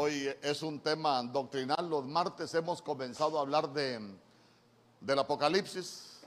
[0.00, 1.90] Hoy es un tema doctrinal.
[1.90, 3.98] Los martes hemos comenzado a hablar de,
[5.00, 6.20] del Apocalipsis.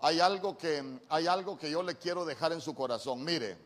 [0.00, 3.22] Hay algo, que, hay algo que yo le quiero dejar en su corazón.
[3.22, 3.56] Mire,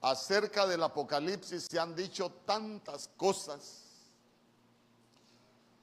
[0.00, 3.84] acerca del Apocalipsis se han dicho tantas cosas,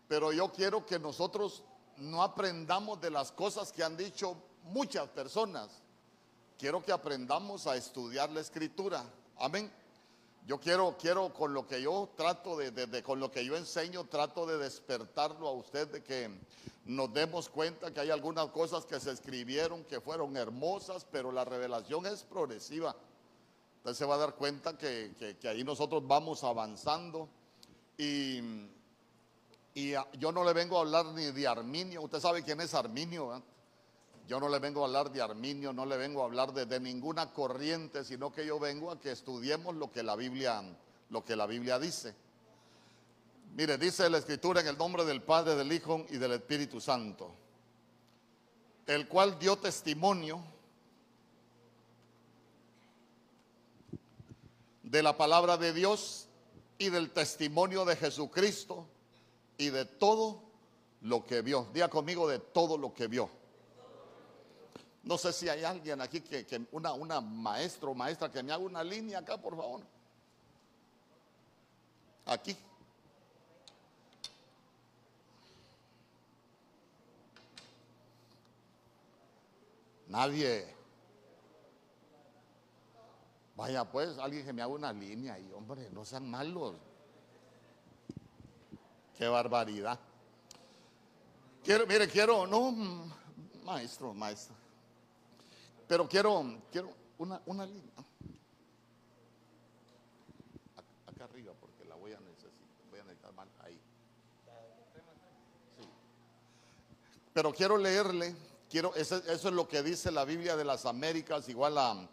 [0.09, 1.63] pero yo quiero que nosotros
[1.95, 5.70] no aprendamos de las cosas que han dicho muchas personas.
[6.57, 9.05] Quiero que aprendamos a estudiar la escritura.
[9.38, 9.71] Amén.
[10.50, 14.48] Yo quiero, quiero con lo que yo trato de, con lo que yo enseño, trato
[14.48, 16.27] de despertarlo a usted de que
[16.85, 21.45] nos demos cuenta que hay algunas cosas que se escribieron que fueron hermosas, pero la
[21.45, 22.95] revelación es progresiva.
[23.77, 27.30] Usted se va a dar cuenta que, ahí nosotros vamos avanzando
[27.95, 28.39] y,
[29.75, 32.02] y, yo no le vengo a hablar ni de Arminio.
[32.02, 33.39] Usted sabe quién es Arminio,
[34.29, 37.33] yo no le vengo a hablar de Arminio, no le vengo a hablar de, ninguna
[37.33, 40.63] corriente, sino que yo vengo a que estudiemos lo que la Biblia,
[41.09, 42.13] lo que la Biblia dice.
[43.55, 47.33] Mire, dice la Escritura en el nombre del Padre, del Hijo y del Espíritu Santo,
[48.86, 50.43] el cual dio testimonio
[54.83, 56.27] de la palabra de Dios
[56.77, 58.86] y del testimonio de Jesucristo
[59.58, 60.43] y de todo
[61.02, 61.67] lo que vio.
[61.73, 63.39] Diga conmigo de todo lo que vio.
[65.03, 68.64] No sé si hay alguien aquí que, una, una maestro o maestra que me haga
[68.64, 69.81] una línea acá, por favor.
[72.25, 72.55] Aquí.
[80.08, 80.75] Nadie.
[83.55, 86.75] Vaya pues, alguien que me haga una línea y hombre, no sean malos.
[89.17, 90.00] Qué barbaridad.
[91.64, 92.72] Quiero, mire, quiero, no,
[93.64, 94.58] maestro, maestro.
[95.90, 97.95] Pero quiero, quiero una, una línea.
[101.08, 102.52] Acá arriba, porque la voy a necesitar,
[102.92, 103.82] voy a necesitar mal ahí.
[107.33, 108.36] Pero quiero leerle,
[108.70, 112.08] quiero, eso, es lo que dice la Biblia de las Américas, igual a,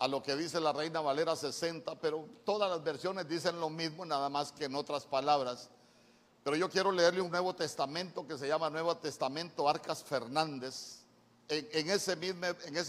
[0.00, 4.04] a lo que dice la Reina Valera 60, pero todas las versiones dicen lo mismo,
[4.04, 5.70] nada más que en otras palabras.
[6.42, 11.03] Pero yo quiero leerle un Nuevo Testamento que se llama Nuevo Testamento Arcas Fernández
[11.48, 12.16] en, ese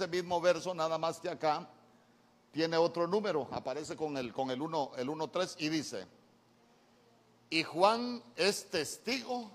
[0.07, 1.67] mismo, verso, nada más que acá,
[2.51, 6.07] tiene otro número, aparece con el, con el 1, el 1, 3 y dice,
[7.49, 9.51] y Juan es testigo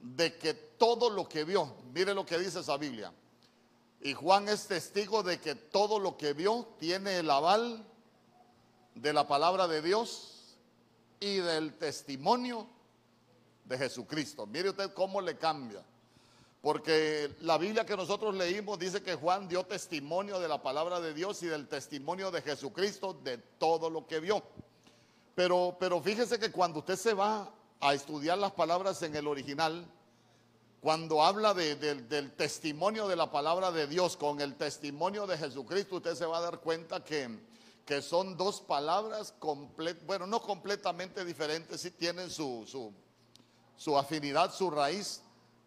[0.00, 3.12] de que todo lo que vio, mire lo que dice esa Biblia,
[4.00, 7.86] y Juan es testigo de que todo lo que vio tiene el aval
[8.94, 10.56] de la palabra de Dios
[11.20, 12.66] y del testimonio
[13.64, 14.46] de Jesucristo.
[14.46, 15.82] Mire usted cómo le cambia.
[16.64, 21.12] Porque la Biblia que nosotros leímos dice que Juan dio testimonio de la palabra de
[21.12, 24.42] Dios y del testimonio de Jesucristo de todo lo que vio.
[25.34, 29.86] Pero, pero fíjese que cuando usted se va a estudiar las palabras en el original,
[30.80, 36.14] cuando habla del testimonio de la palabra de Dios con el testimonio de Jesucristo, usted
[36.14, 37.28] se va a dar cuenta que,
[37.84, 39.34] que son dos palabras,
[40.06, 42.90] bueno, no completamente diferentes, sí tienen su, su,
[43.76, 45.23] su afinidad, su raíz,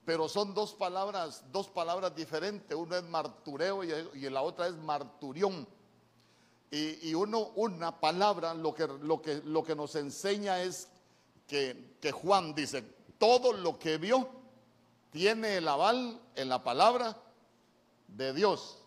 [0.07, 2.78] pero son dos palabras, dos palabras diferentes.
[2.78, 5.68] Uno es martureo y, la otra es marturión.
[6.72, 10.88] Y, uno, una palabra, lo que, nos enseña es
[11.46, 12.84] que, que Juan dice,
[13.17, 14.29] todo lo que vio
[15.12, 17.17] tiene el aval en la palabra
[18.07, 18.78] de Dios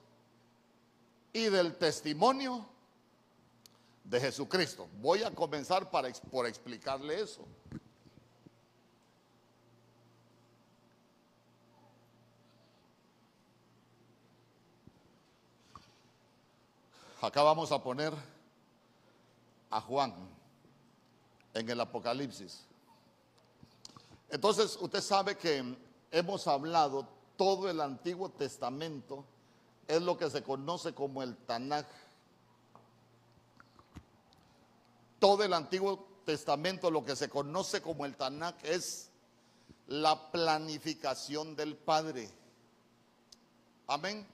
[1.34, 2.66] y del testimonio
[4.04, 4.88] de Jesucristo.
[5.02, 7.44] Voy a comenzar para, por explicarle eso.
[17.22, 18.14] Acá vamos a poner
[19.68, 20.14] a Juan
[21.52, 22.64] en el Apocalipsis.
[24.30, 25.76] Entonces, usted sabe que
[26.10, 29.26] hemos hablado todo el Antiguo Testamento,
[29.86, 31.84] es lo que se conoce como el Tanaj.
[35.18, 39.10] Todo el Antiguo Testamento, lo que se conoce como el Tanaj, es
[39.88, 42.30] la planificación del Padre.
[43.88, 44.26] Amén.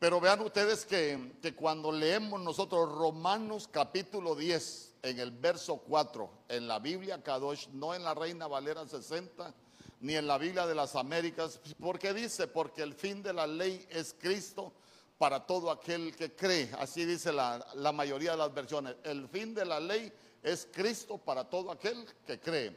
[0.00, 6.66] Pero vean ustedes que, cuando leemos nosotros Romanos capítulo 10, en el verso 4, en
[6.66, 9.54] la Biblia Kadosh, no en la Reina Valera 60,
[10.00, 13.86] ni en la Biblia de las Américas, porque dice, porque el fin de la ley
[13.90, 14.72] es Cristo
[15.18, 16.70] para todo aquel que cree.
[16.78, 18.96] Así dice la, mayoría de las versiones.
[19.04, 20.10] El fin de la ley
[20.42, 22.74] es Cristo para todo aquel que cree.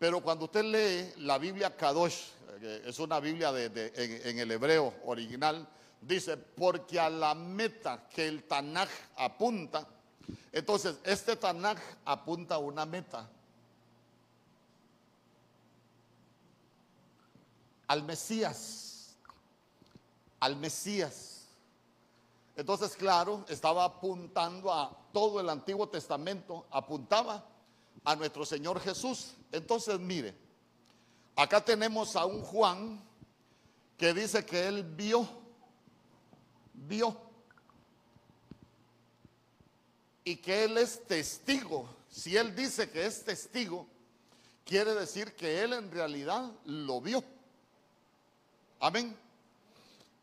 [0.00, 2.22] Pero cuando usted lee la Biblia Kadosh,
[2.60, 3.92] eh, es una Biblia de,
[4.24, 5.68] en el hebreo original,
[6.00, 9.86] Dice, porque a la meta que el Tanaj apunta,
[10.52, 13.28] Entonces, este Tanaj apunta a una meta.
[17.86, 19.16] Al Mesías.
[20.40, 21.36] Al Mesías.
[22.56, 27.44] Entonces, claro, estaba apuntando a todo el Antiguo Testamento, apuntaba
[28.02, 29.34] a nuestro Señor Jesús.
[29.52, 30.34] Entonces, mire,
[31.36, 33.04] acá tenemos a un Juan
[33.98, 35.28] que dice que él vio,
[36.76, 37.16] vio
[40.24, 41.88] y que Él es testigo.
[42.10, 43.86] Si Él dice que es testigo,
[44.64, 47.22] quiere decir que Él en realidad lo vio.
[48.80, 49.16] Amén.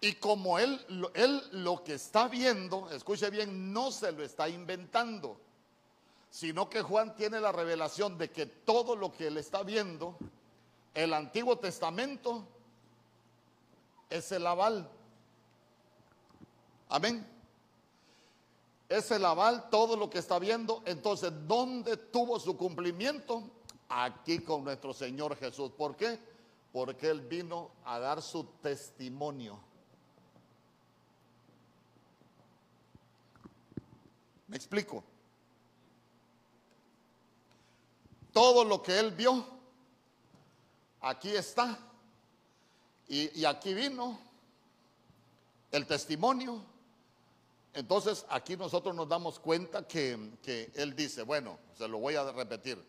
[0.03, 5.39] Y como él, él lo que está viendo, escuche bien, no se lo está inventando,
[6.29, 10.17] sino que Juan tiene la revelación de que todo lo que él está viendo,
[10.93, 12.45] el Antiguo Testamento,
[14.09, 14.89] es el aval.
[16.93, 17.33] Amén
[18.97, 20.83] es el aval, todo lo que está viendo.
[20.85, 23.43] Entonces, ¿dónde tuvo su cumplimiento?
[23.89, 25.71] Aquí con nuestro Señor Jesús.
[25.71, 26.19] ¿Por qué?
[26.71, 29.59] Porque Él vino a dar su testimonio.
[34.47, 35.03] ¿Me explico?
[38.31, 39.43] Todo lo que Él vio,
[41.01, 41.79] aquí está.
[43.07, 44.19] Y, y aquí vino
[45.71, 46.72] el testimonio
[47.73, 52.83] entonces aquí nosotros nos damos cuenta que, Él dice, bueno, se lo voy a repetir,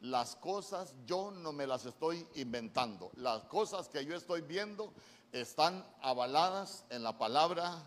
[0.00, 4.92] las cosas yo no me las estoy inventando, las cosas que yo estoy viendo
[5.32, 7.82] están avaladas en la palabra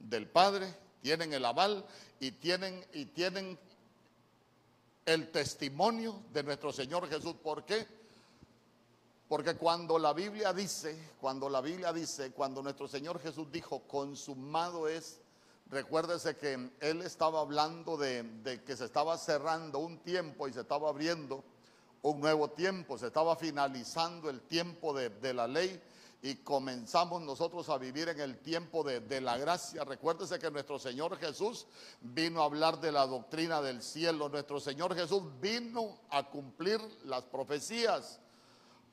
[0.00, 1.84] del Padre, tienen el aval
[2.18, 3.58] y tienen, y tienen
[5.06, 7.34] el testimonio de nuestro Señor Jesús.
[7.42, 7.86] ¿Por qué?
[9.28, 14.88] Porque cuando la Biblia dice, cuando la Biblia dice, cuando nuestro Señor Jesús dijo, consumado
[14.88, 15.20] es,
[15.70, 20.88] Recuérdese que él estaba hablando de, que se estaba cerrando un tiempo y se estaba
[20.88, 21.42] abriendo
[22.02, 25.80] un nuevo tiempo, se estaba finalizando el tiempo de, la ley
[26.20, 29.84] y comenzamos nosotros a vivir en el tiempo de, de, la gracia.
[29.84, 31.66] Recuérdese que nuestro Señor Jesús
[32.02, 34.28] vino a hablar de la doctrina del cielo.
[34.28, 38.20] Nuestro Señor Jesús vino a cumplir las profecías.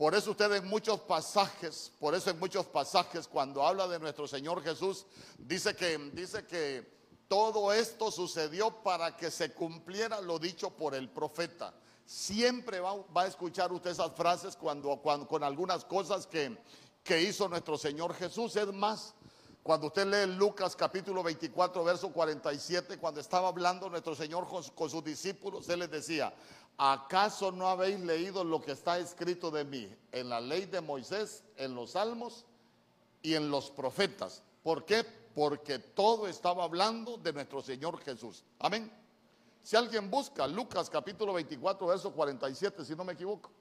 [0.01, 4.27] Por eso usted en muchos pasajes, por eso en muchos pasajes cuando habla de nuestro
[4.27, 5.05] Señor Jesús,
[5.37, 6.91] dice que, dice que
[7.27, 11.71] todo esto sucedió para que se cumpliera lo dicho por el profeta.
[12.03, 16.57] Siempre va, a escuchar usted esas frases cuando, cuando, con algunas cosas que,
[17.03, 18.55] que hizo nuestro Señor Jesús.
[18.55, 19.13] Es más,
[19.61, 24.89] cuando usted lee Lucas capítulo 24, verso 47, cuando estaba hablando nuestro Señor con, con
[24.89, 26.33] sus discípulos, Él les decía,
[26.77, 31.43] ¿acaso no habéis leído lo que está escrito de mí en la ley de Moisés,
[31.57, 32.45] en los salmos
[33.21, 34.43] y en los profetas?
[34.63, 35.03] ¿Por qué?
[35.35, 38.43] Porque todo estaba hablando de nuestro Señor Jesús.
[38.59, 38.91] Amén.
[39.63, 43.51] Si alguien busca Lucas capítulo 24, verso 47, si no me equivoco.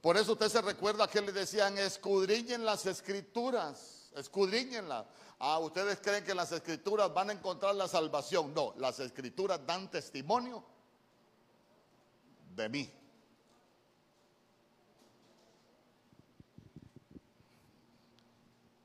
[0.00, 5.06] Por eso usted se recuerda que le decían, escudriñen las escrituras, escudriñenlas.
[5.38, 8.52] Ah, ustedes creen que las escrituras van a encontrar la salvación.
[8.54, 10.64] No, las escrituras dan testimonio
[12.56, 12.92] de mí.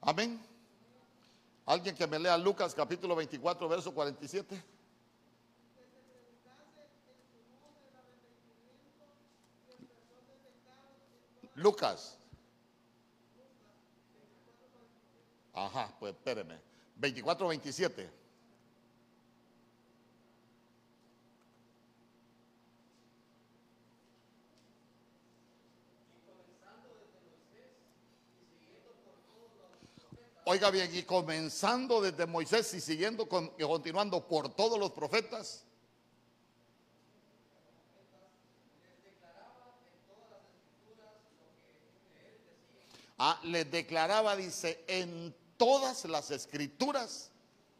[0.02, 0.46] Amén.
[1.66, 4.64] Alguien que me lea Lucas capítulo 24, verso 47.
[11.56, 12.18] Lucas.
[15.54, 16.60] Ajá, pues espéreme.
[16.96, 18.10] 24, 27.
[30.46, 33.24] Oiga bien, y comenzando desde Moisés y siguiendo
[33.58, 35.64] y continuando por todos los profetas,
[43.26, 45.34] Ah, les declaraba, dice, en
[45.64, 47.32] todas las escrituras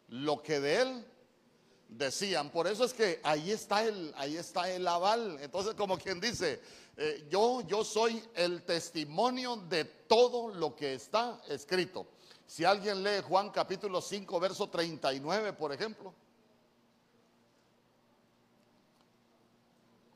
[0.08, 1.06] lo que de él
[1.90, 2.50] decían.
[2.50, 5.38] Por eso es que ahí está el, ahí está el aval.
[5.42, 6.62] Entonces, como quien dice,
[6.96, 12.08] eh, yo, yo soy el testimonio de todo lo que está escrito.
[12.48, 16.14] Si alguien lee Juan capítulo 5, verso 39, por ejemplo.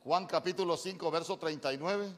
[0.06, 2.14] Juan capítulo 5, verso 39.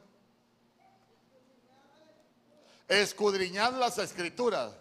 [2.86, 4.74] Escudriñad las escrituras.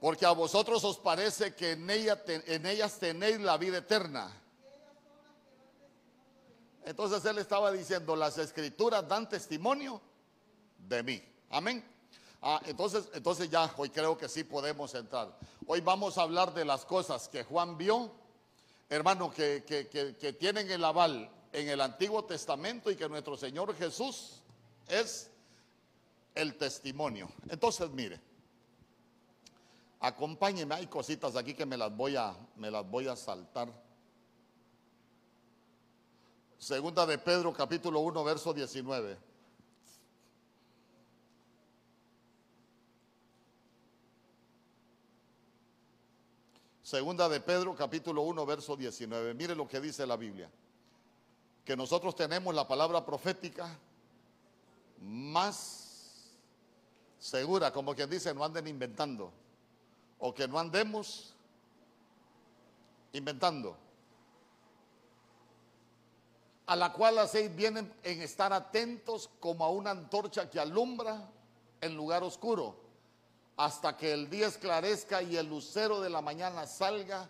[0.00, 4.30] Porque a vosotros os parece que en, ellas tenéis la vida eterna.
[6.84, 10.00] Entonces él estaba diciendo, las escrituras dan testimonio
[10.78, 11.22] de mí.
[11.50, 11.84] Amén.
[12.42, 15.36] Ah, entonces, entonces ya hoy creo que sí podemos entrar.
[15.66, 18.12] Hoy vamos a hablar de las cosas que Juan vio,
[18.88, 24.42] hermano, que, que tienen el aval en el Antiguo Testamento y que nuestro Señor Jesús
[24.86, 25.30] es
[26.34, 27.28] el testimonio.
[27.48, 28.20] Entonces, mire,
[30.06, 33.68] acompáñeme, hay cositas aquí que me las voy a, me las voy a saltar.
[36.58, 39.18] Segunda de Pedro, capítulo 1, verso 19.
[46.82, 49.34] Segunda de Pedro, capítulo 1, verso 19.
[49.34, 50.48] Mire lo que dice la Biblia.
[51.64, 53.76] Que nosotros tenemos la palabra profética
[55.00, 56.30] más
[57.18, 59.32] segura, como quien dice, no anden inventando.
[60.18, 61.34] O que no andemos
[63.12, 63.76] inventando.
[66.66, 71.30] A la cual hacéis bien en estar atentos como a una antorcha que alumbra
[71.80, 72.86] en lugar oscuro
[73.56, 77.28] hasta que el día esclarezca y el lucero de la mañana salga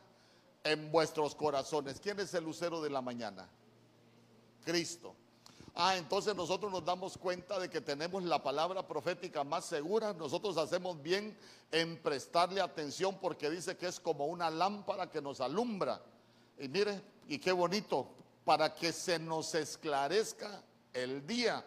[0.65, 2.01] en vuestros corazones.
[2.01, 3.49] ¿Quién es el lucero de la mañana?
[4.65, 5.15] Cristo.
[5.79, 10.15] Ah, entonces nosotros nos damos cuenta de que tenemos la palabra profética más segura.
[10.15, 11.37] Nosotros hacemos bien
[11.71, 16.01] en prestarle atención porque dice que es como una lámpara que nos alumbra.
[16.59, 18.09] Y mire, y qué bonito,
[18.47, 20.63] para que se nos esclarezca
[20.95, 21.63] el día.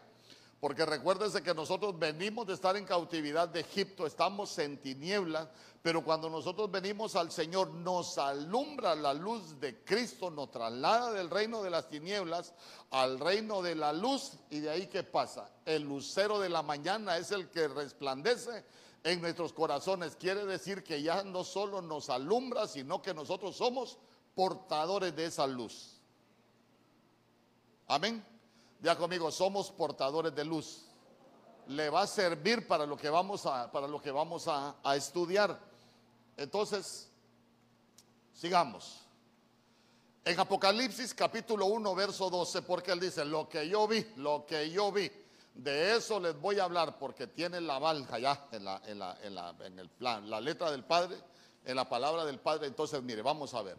[0.60, 5.48] Porque recuérdense que nosotros venimos de estar en cautividad de Egipto, estamos en tinieblas,
[5.82, 11.30] pero cuando nosotros venimos al Señor nos alumbra la luz de Cristo, nos traslada del
[11.30, 12.54] reino de las tinieblas
[12.92, 15.50] al reino de la luz y de ahí qué pasa?
[15.66, 18.66] El lucero de la mañana es el que resplandece
[19.06, 20.18] en nuestros corazones.
[20.18, 23.98] Quiere decir que ya no solo nos alumbra, sino que nosotros somos
[24.36, 26.02] portadores de esa luz.
[27.88, 28.26] Amén.
[28.82, 30.86] Ya conmigo, somos portadores de luz.
[31.68, 34.96] Le va a servir para lo que vamos a, para lo que vamos a, a
[34.96, 35.60] estudiar.
[36.38, 37.10] Entonces,
[38.34, 39.02] sigamos.
[40.24, 44.70] En Apocalipsis capítulo 1, verso 12, porque él dice, lo que yo vi, lo que
[44.70, 45.12] yo vi,
[45.54, 49.18] de eso les voy a hablar, porque tiene la valja ya en, la, en, la,
[49.22, 51.18] en, la, en el plan, la letra del Padre,
[51.66, 52.68] en la palabra del Padre.
[52.68, 53.78] Entonces, mire, vamos a ver.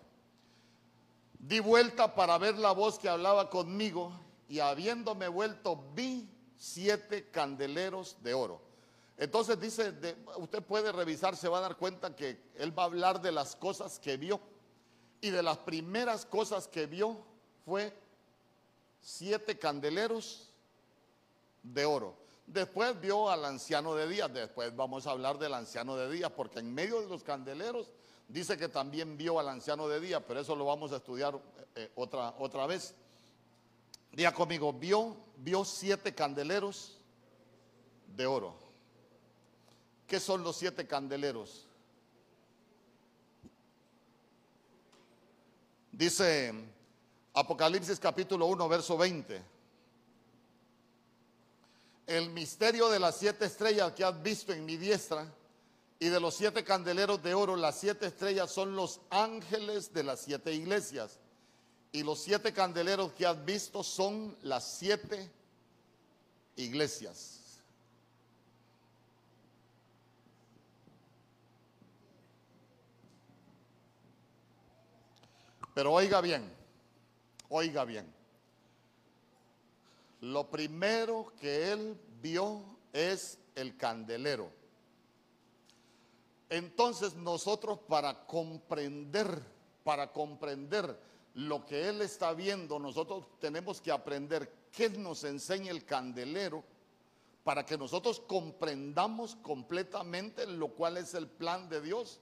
[1.38, 4.12] Di vuelta para ver la voz que hablaba conmigo
[4.50, 8.60] y habiéndome vuelto vi siete candeleros de oro.
[9.16, 9.94] Entonces dice,
[10.38, 13.54] usted puede revisar, se va a dar cuenta que él va a hablar de las
[13.54, 14.40] cosas que vio.
[15.20, 17.18] Y de las primeras cosas que vio
[17.64, 17.96] fue
[19.00, 20.50] siete candeleros
[21.62, 22.16] de oro.
[22.46, 26.58] Después vio al anciano de días, después vamos a hablar del anciano de días, porque
[26.58, 27.92] en medio de los candeleros
[28.26, 31.38] dice que también vio al anciano de días, pero eso lo vamos a estudiar
[31.76, 32.96] eh, otra, otra vez.
[34.12, 36.98] Diga conmigo, vio, vio siete candeleros
[38.16, 38.54] de oro.
[40.06, 41.66] ¿Qué son los siete candeleros?
[45.92, 46.52] Dice
[47.34, 49.42] Apocalipsis capítulo 1, verso 20.
[52.06, 55.32] El misterio de las siete estrellas que has visto en mi diestra
[56.00, 60.20] y de los siete candeleros de oro, las siete estrellas son los ángeles de las
[60.20, 61.20] siete iglesias.
[61.92, 65.30] Y los siete candeleros que has visto son las siete
[66.56, 67.40] iglesias.
[75.74, 76.52] Pero oiga bien,
[77.48, 78.12] oiga bien.
[80.20, 84.50] Lo primero que él vio es el candelero.
[86.50, 89.42] Entonces nosotros para comprender,
[89.84, 90.98] para comprender
[91.34, 96.64] lo que él está viendo, nosotros tenemos que aprender qué nos enseña el candelero
[97.44, 102.20] para que nosotros comprendamos completamente lo cual es el plan de Dios.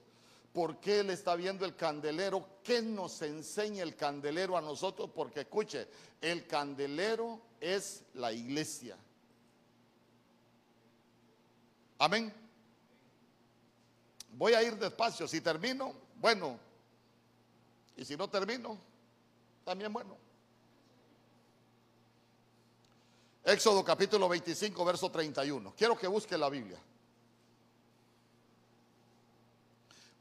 [0.53, 2.47] ¿Por qué él está viendo el candelero?
[2.63, 5.11] ¿Qué nos enseña el candelero a nosotros?
[5.15, 5.89] Porque escuche,
[6.21, 8.97] el candelero es la iglesia.
[11.99, 12.33] Amén.
[14.33, 15.27] Voy a ir despacio.
[15.27, 16.59] Si termino, bueno.
[17.97, 18.79] Y si no termino,
[19.69, 20.17] también bueno.
[23.45, 25.75] Éxodo capítulo 25, verso 31.
[25.77, 26.81] Quiero que busque la Biblia.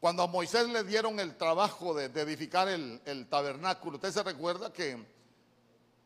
[0.01, 5.01] Cuando a Moisés le dieron el trabajo de, edificar el, tabernáculo, usted se recuerda que,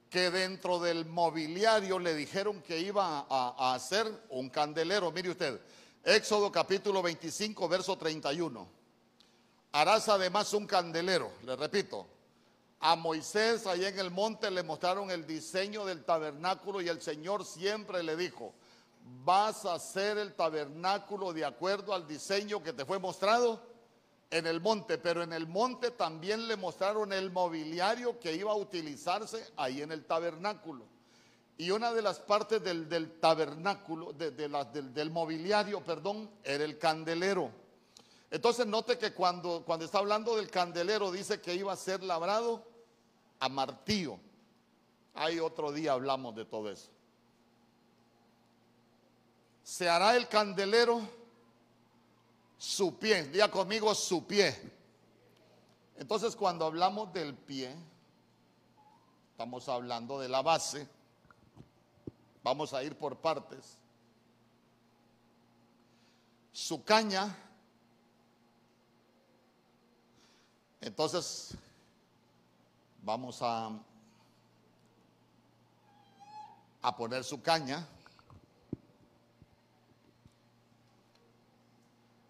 [0.07, 5.11] que dentro del mobiliario le dijeron que iba a, a hacer un candelero.
[5.11, 5.59] Mire usted,
[6.03, 8.69] Éxodo capítulo 25, verso 31.
[9.71, 12.20] Harás además un candelero, le repito,
[12.83, 17.45] a Moisés allá en el monte le mostraron el diseño del tabernáculo y el Señor
[17.45, 18.55] siempre le dijo,
[19.23, 23.61] vas a hacer el tabernáculo de acuerdo al diseño que te fue mostrado
[24.31, 28.55] en el monte, pero en el monte también le mostraron el mobiliario que iba a
[28.55, 30.85] utilizarse ahí en el tabernáculo.
[31.57, 37.51] Y una de las partes del, tabernáculo, de, del, mobiliario, perdón, era el candelero.
[38.31, 42.70] Entonces note que cuando está hablando del candelero dice que iba a ser labrado
[43.41, 44.19] a martillo.
[45.15, 46.89] Ahí otro día hablamos de todo eso.
[49.63, 51.01] Se hará el candelero
[52.57, 53.23] su pie.
[53.23, 54.55] Diga conmigo su pie.
[55.97, 57.75] Entonces cuando hablamos del pie,
[59.31, 60.87] estamos hablando de la base.
[62.43, 63.77] Vamos a ir por partes.
[66.51, 67.35] Su caña.
[70.79, 71.55] Entonces,
[73.01, 73.71] vamos a,
[76.81, 77.87] a poner su caña.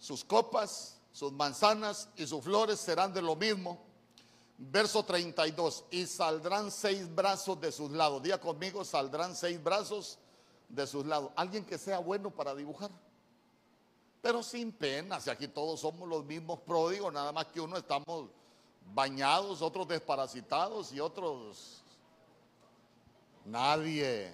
[0.01, 3.80] sus copas, sus manzanas y sus flores serán de lo mismo.
[4.58, 8.22] Verso 32, y saldrán seis brazos de sus lados.
[8.22, 10.20] Día conmigo, saldrán seis brazos
[10.68, 11.32] de sus lados.
[11.36, 12.92] Alguien que sea bueno para dibujar.
[14.22, 18.30] Pero sin pena, si aquí todos somos los mismos pródigos, nada más que uno estamos
[18.94, 21.82] bañados, otros desparasitados y otros...
[23.46, 24.34] Nadie.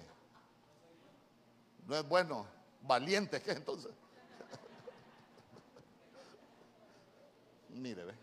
[1.86, 2.46] No es bueno.
[2.82, 3.92] Valiente, ¿qué entonces?
[7.70, 8.14] Mire, ve.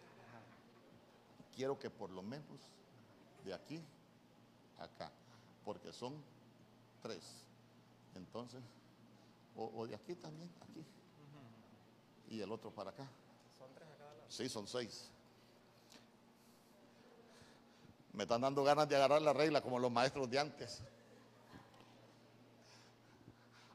[1.55, 2.59] Quiero que por lo menos
[3.43, 3.81] de aquí
[4.79, 5.11] acá,
[5.63, 6.13] porque son
[7.01, 7.45] tres.
[8.15, 8.61] Entonces,
[9.55, 10.85] o, de aquí también, aquí.
[12.29, 13.07] Y el otro para acá.
[13.57, 14.25] ¿Son tres a cada lado?
[14.29, 15.09] Sí, son seis.
[18.15, 20.81] Me están dando ganas de agarrar la regla como los maestros de antes.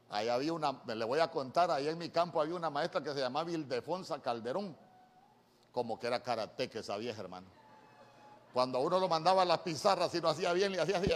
[0.09, 3.13] Ahí había una, le voy a contar, ahí en mi campo había una maestra que
[3.13, 4.75] se llamaba Ildefonsa Calderón
[5.71, 7.47] como que era karate que esa vieja, hermano.
[8.53, 11.11] Cuando uno lo mandaba a las pizarras y no hacía bien, le hacía así,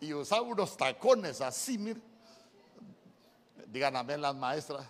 [0.00, 2.00] Y usaba unos tacones así, mire.
[3.66, 4.86] Digan las maestras,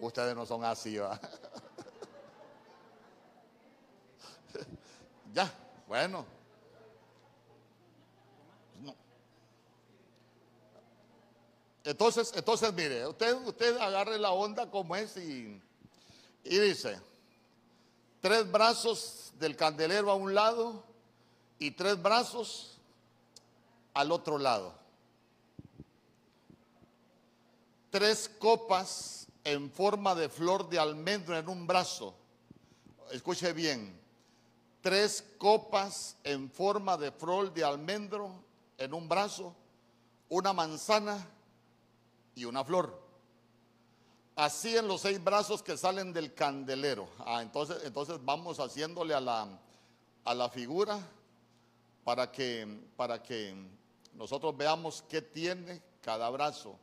[0.00, 1.18] ustedes no son así, ¿va?
[5.32, 5.52] Ya,
[5.86, 6.26] bueno.
[11.84, 15.60] Entonces, entonces mire, usted, usted agarre la onda como es y,
[16.44, 17.00] y dice,
[18.20, 20.84] tres brazos del candelero a un lado
[21.58, 22.78] y tres brazos
[23.94, 24.74] al otro lado.
[27.90, 32.14] Tres copas en forma de flor de almendro en un brazo.
[33.10, 34.01] Escuche bien.
[34.82, 38.34] Tres copas en forma de flor de almendro
[38.76, 39.54] en un brazo.
[40.28, 41.26] Una manzana
[42.34, 43.00] y una flor.
[44.34, 47.08] Así en los seis brazos que salen del candelero.
[47.20, 49.46] Ah, entonces, entonces vamos haciéndole a la,
[50.24, 50.98] a la figura
[52.02, 52.66] para que,
[52.96, 53.54] para que
[54.14, 56.76] nosotros veamos qué tiene cada brazo.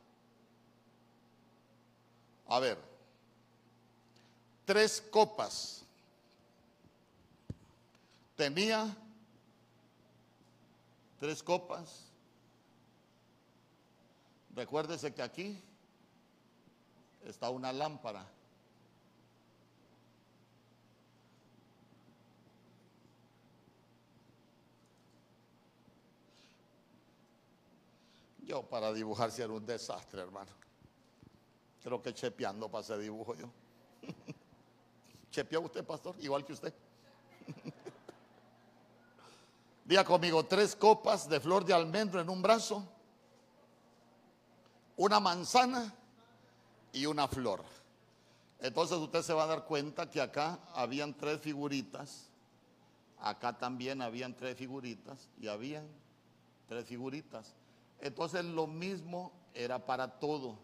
[2.48, 2.78] A ver,
[4.64, 5.84] tres copas.
[8.40, 8.96] Tenía
[11.18, 12.10] tres copas
[14.54, 15.62] Recuérdese que aquí
[17.22, 18.26] está una lámpara.
[28.38, 30.50] Yo para dibujar si era un desastre, hermano.
[31.82, 33.50] Creo que chepeando para ese dibujo yo.
[35.30, 36.16] ¿Chepeó usted, pastor?
[36.20, 36.74] Igual que usted.
[39.90, 42.86] Diga conmigo, tres copas de flor de almendro en un brazo
[44.96, 45.92] una manzana
[46.92, 47.64] y una flor.
[48.60, 52.28] Entonces usted se va a dar cuenta que acá habían tres figuritas,
[53.18, 55.88] acá también habían tres figuritas y habían
[56.68, 57.56] tres figuritas.
[58.00, 60.56] Entonces lo mismo era para todo.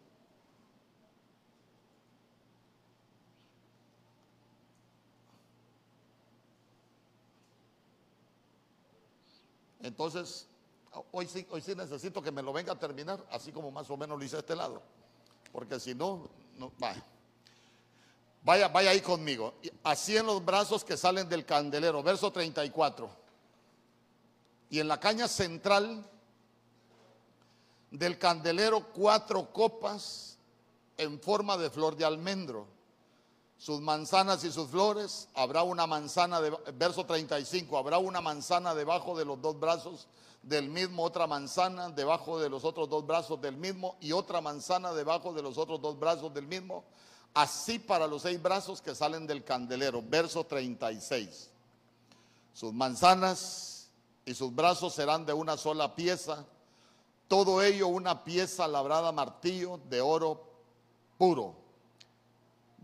[9.87, 10.49] Entonces,
[11.13, 13.97] hoy sí, hoy sí necesito que me lo venga a terminar, así como más o
[13.97, 14.83] menos lo hice a este lado.
[15.53, 17.05] Porque si no, no vaya.
[18.43, 19.55] Vaya, vaya ahí conmigo.
[19.85, 23.09] Así en los brazos que salen del candelero, verso 34.
[24.71, 26.05] Y en la caña central
[27.91, 30.37] del candelero cuatro copas
[30.97, 32.67] en forma de flor de almendro.
[33.59, 39.17] Sus manzanas y sus flores, habrá una manzana, de, verso 35, habrá una manzana debajo
[39.17, 40.09] de los dos brazos
[40.47, 44.93] del mismo otra manzana debajo de los otros dos brazos del mismo y otra manzana
[44.93, 46.85] debajo de los otros dos brazos del mismo.
[47.35, 50.03] Así para los seis brazos que salen del candelero.
[50.03, 51.51] Verso 36.
[52.55, 53.91] Sus manzanas
[54.25, 56.47] y sus brazos serán de una sola pieza.
[57.29, 60.45] Todo ello una pieza labrada martillo de oro
[61.19, 61.66] puro.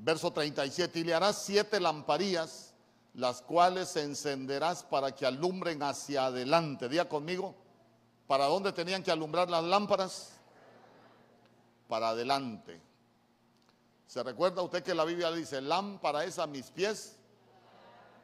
[0.03, 0.99] Verso 37.
[0.99, 2.75] Y le harás siete lamparillas
[3.15, 6.89] las cuales encenderás para que alumbren hacia adelante.
[6.89, 7.55] Día conmigo,
[8.27, 10.33] ¿para dónde tenían que alumbrar las lámparas?
[11.89, 12.81] Para adelante.
[14.09, 17.17] ¿Se recuerda usted que la Biblia dice, lámpara es a mis pies?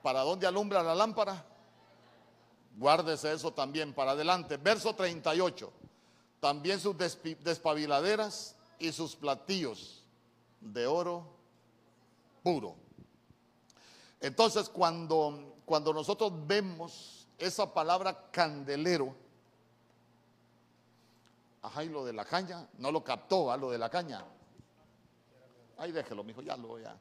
[0.02, 1.44] ¿Para dónde alumbra la lámpara?
[2.76, 4.56] Guárdese eso también, para adelante.
[4.56, 5.72] Verso 38.
[6.40, 10.04] También sus despabiladeras y sus platillos
[10.60, 11.38] de oro
[12.42, 12.77] puro.
[14.20, 19.14] Entonces, cuando, cuando nosotros vemos esa palabra candelero,
[21.62, 24.24] ajá, y lo de la caña, no lo captó, a lo de la caña.
[25.79, 26.96] Ahí déjelo, mijo, ya lo voy a.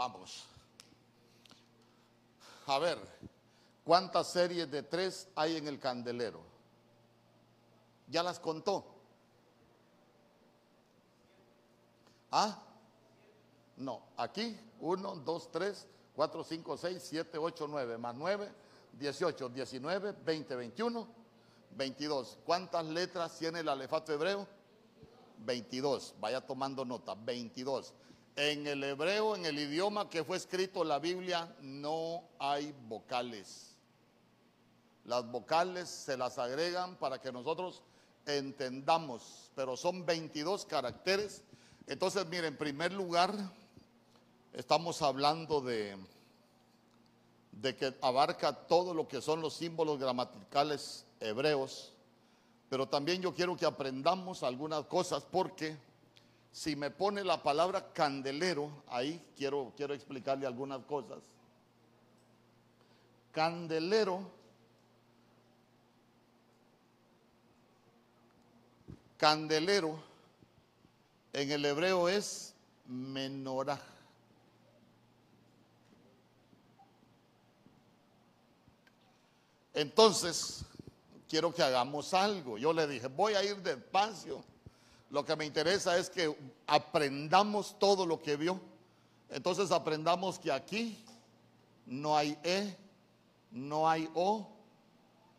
[0.00, 0.46] Vamos.
[2.66, 2.96] A ver,
[3.84, 6.40] ¿cuántas series de tres hay en el candelero?
[8.08, 8.82] ¿Ya las contó?
[12.30, 12.62] ¿Ah?
[13.76, 15.86] No, aquí, uno, dos, tres,
[16.16, 18.50] cuatro, cinco, seis, siete, ocho, nueve, más nueve,
[18.94, 21.08] dieciocho, diecinueve, veinte, veintiuno,
[21.76, 22.38] veintidós.
[22.46, 24.48] ¿Cuántas letras tiene el alefato hebreo?
[25.44, 26.14] Veintidós.
[26.18, 27.92] Vaya tomando nota, veintidós.
[28.42, 33.76] En el hebreo, en el idioma que fue escrito la Biblia, no hay vocales.
[35.04, 37.82] Las vocales se las agregan para que nosotros
[38.24, 41.42] entendamos, pero son 22 caracteres.
[41.86, 43.34] Entonces, mire, en primer lugar,
[44.54, 45.98] estamos hablando de,
[47.52, 51.92] de que abarca todo lo que son los símbolos gramaticales hebreos,
[52.70, 55.76] pero también yo quiero que aprendamos algunas cosas porque
[56.52, 61.18] si me pone la palabra candelero, ahí quiero, quiero explicarle algunas cosas.
[63.32, 64.28] Candelero,
[69.16, 70.02] candelero
[71.32, 72.54] en el hebreo es
[72.86, 73.80] menorá.
[79.72, 80.64] Entonces,
[81.28, 82.58] quiero que hagamos algo.
[82.58, 84.49] Yo le dije, voy a ir despacio
[85.10, 88.60] lo que me interesa es que aprendamos todo lo que vio.
[89.28, 91.04] Entonces aprendamos que aquí
[91.86, 92.76] no hay E,
[93.50, 94.48] no hay O,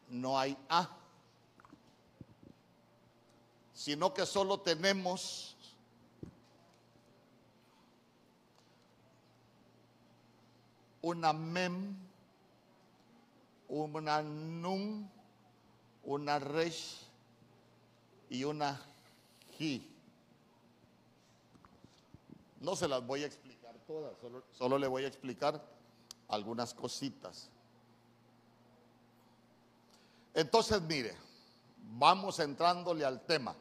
[0.09, 0.89] no hay A,
[3.73, 5.55] sino que solo tenemos
[11.01, 11.95] una mem,
[13.69, 15.09] una num,
[16.03, 17.07] una resh
[18.29, 18.90] y una
[22.59, 24.13] no se las voy a explicar todas,
[24.51, 25.61] solo, le voy a explicar
[26.27, 27.49] algunas cositas.
[30.33, 31.17] Entonces, mire,
[31.77, 33.55] vamos entrándole al tema.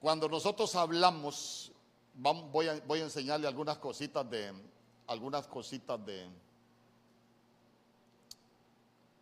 [0.00, 1.70] Cuando nosotros hablamos,
[2.14, 4.52] voy, a, voy a enseñarle algunas cositas de,
[5.06, 6.28] algunas cositas de,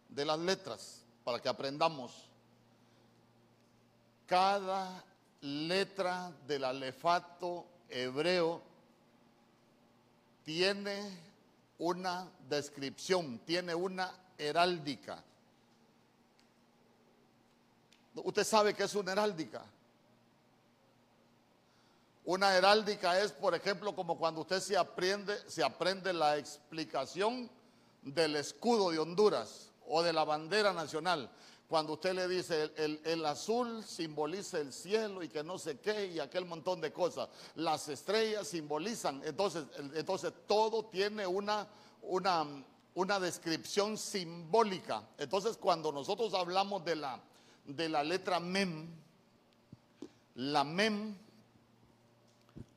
[0.09, 2.30] de las letras para que aprendamos
[4.31, 5.05] cada
[5.41, 8.63] letra del alefato hebreo
[10.45, 11.19] tiene
[11.79, 15.21] una descripción, tiene una heráldica.
[18.15, 19.65] ¿Usted sabe qué es una heráldica?
[22.25, 27.51] Una heráldica es, por ejemplo, como cuando usted se aprende, se aprende la explicación
[28.03, 31.29] del escudo de Honduras o de la bandera nacional
[31.71, 36.19] cuando usted le dice el, azul simboliza el cielo y que no sé qué y
[36.19, 37.29] aquel montón de cosas.
[37.55, 41.67] Las estrellas simbolizan, entonces, entonces todo tiene una,
[42.03, 42.45] una,
[42.95, 45.09] una descripción simbólica.
[45.17, 47.21] Entonces cuando nosotros hablamos de la,
[47.65, 48.89] de la letra mem,
[50.35, 51.17] la mem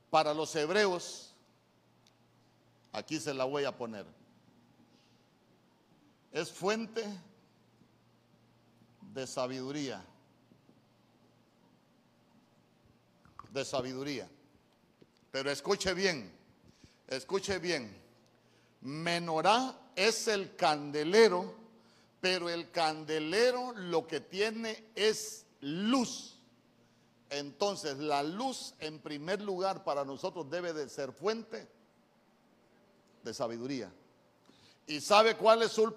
[0.09, 1.33] para los hebreos
[2.93, 4.05] Aquí se la voy a poner.
[6.31, 7.03] Es fuente
[9.13, 10.03] de sabiduría.
[13.51, 14.27] De sabiduría.
[15.31, 16.31] Pero escuche bien,
[17.07, 18.01] escuche bien.
[18.81, 21.53] Menorá es el candelero,
[22.19, 26.39] pero el candelero lo que tiene es luz.
[27.29, 31.67] Entonces la luz en primer lugar para nosotros debe de ser fuente
[33.23, 33.91] de sabiduría.
[34.85, 35.93] ¿Y sabe cuál es, el,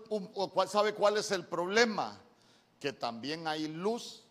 [0.69, 2.23] sabe cuál es el problema?
[2.81, 4.25] Que también hay luz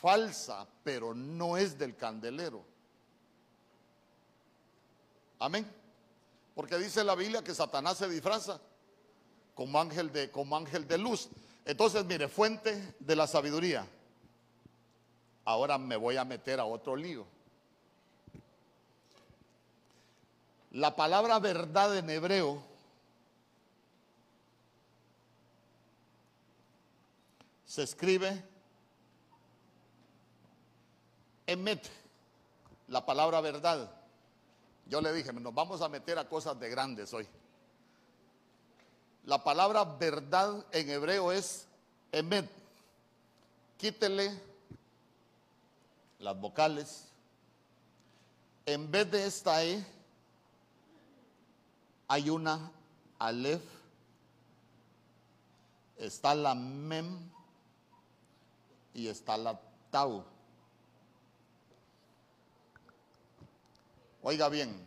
[0.00, 2.62] falsa, pero no es del candelero.
[5.38, 5.70] Amén.
[6.54, 8.60] Porque dice la Biblia que Satanás se disfraza
[9.54, 11.28] como ángel de, como ángel de luz.
[11.64, 13.86] Entonces, mire, fuente de la sabiduría.
[15.44, 17.26] Ahora me voy a meter a otro lío.
[20.70, 22.62] La palabra verdad en hebreo
[27.74, 28.40] se escribe
[31.44, 31.84] emet,
[32.86, 33.90] la palabra verdad.
[34.86, 37.26] Yo le dije, nos vamos a meter a cosas de grandes hoy.
[39.24, 41.66] La palabra verdad en hebreo es
[42.12, 42.48] emet.
[43.76, 44.40] Quítele
[46.20, 47.08] las vocales.
[48.66, 49.84] En vez de esta E,
[52.06, 52.70] hay una
[53.18, 53.64] Aleph.
[55.96, 57.33] Está la Mem
[58.94, 60.24] y está la Tau.
[64.22, 64.86] Oiga bien,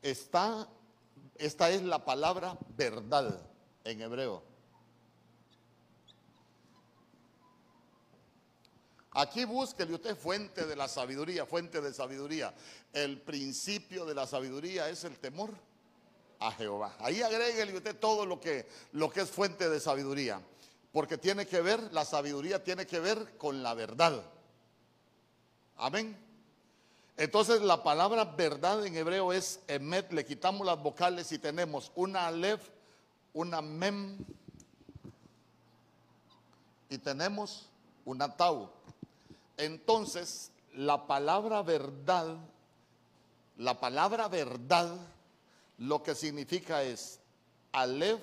[0.00, 0.68] está,
[1.36, 3.40] esta es la palabra verdad
[3.84, 4.42] en hebreo.
[9.12, 12.54] Aquí búsquele usted fuente de la sabiduría, fuente de sabiduría.
[12.92, 15.52] El principio de la sabiduría es el temor
[16.38, 16.94] a Jehová.
[17.00, 20.40] Ahí agréguele usted todo lo que, lo que es fuente de sabiduría.
[20.92, 24.22] Porque tiene que ver, la sabiduría tiene que ver con la verdad.
[25.76, 26.16] Amén.
[27.16, 32.26] Entonces la palabra verdad en hebreo es emet, le quitamos las vocales y tenemos una
[32.26, 32.62] alef,
[33.34, 34.18] una mem
[36.88, 37.66] y tenemos
[38.04, 38.70] una tau.
[39.56, 42.36] Entonces, la palabra verdad,
[43.58, 44.96] la palabra verdad,
[45.78, 47.20] lo que significa es
[47.72, 48.22] Aleph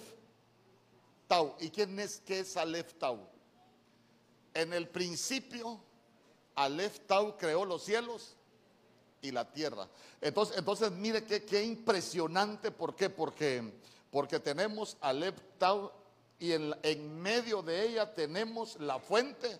[1.27, 1.55] Tau.
[1.59, 3.19] ¿Y quién es que es Aleph Tau?
[4.53, 5.79] En el principio,
[6.55, 8.35] Aleph Tau creó los cielos
[9.21, 9.87] y la tierra.
[10.21, 13.09] Entonces, entonces mire qué, qué impresionante, ¿por qué?
[13.09, 13.73] Porque,
[14.11, 15.91] porque tenemos Aleph Tau
[16.39, 19.59] y en, en medio de ella tenemos la fuente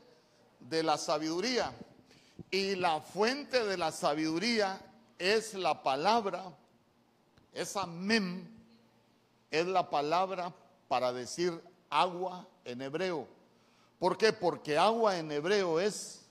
[0.60, 1.74] de la sabiduría.
[2.50, 4.80] Y la fuente de la sabiduría
[5.18, 6.56] es la palabra,
[7.54, 8.48] esa mem
[9.50, 10.54] es la palabra
[10.88, 13.28] para decir agua en hebreo.
[14.00, 14.32] ¿Por qué?
[14.32, 16.26] Porque agua en hebreo es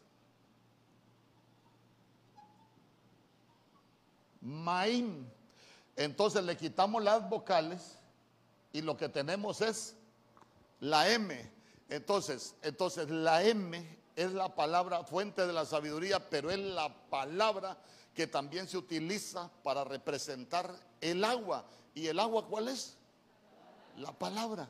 [4.40, 5.26] maim.
[5.96, 7.98] Entonces le quitamos las vocales
[8.72, 9.96] y lo que tenemos es
[10.80, 11.50] la M.
[11.88, 17.78] Entonces, entonces la M es la palabra fuente de la sabiduría, pero es la palabra
[18.14, 21.64] que también se utiliza para representar el agua.
[21.94, 22.96] ¿Y el agua cuál es?
[23.96, 24.68] La palabra.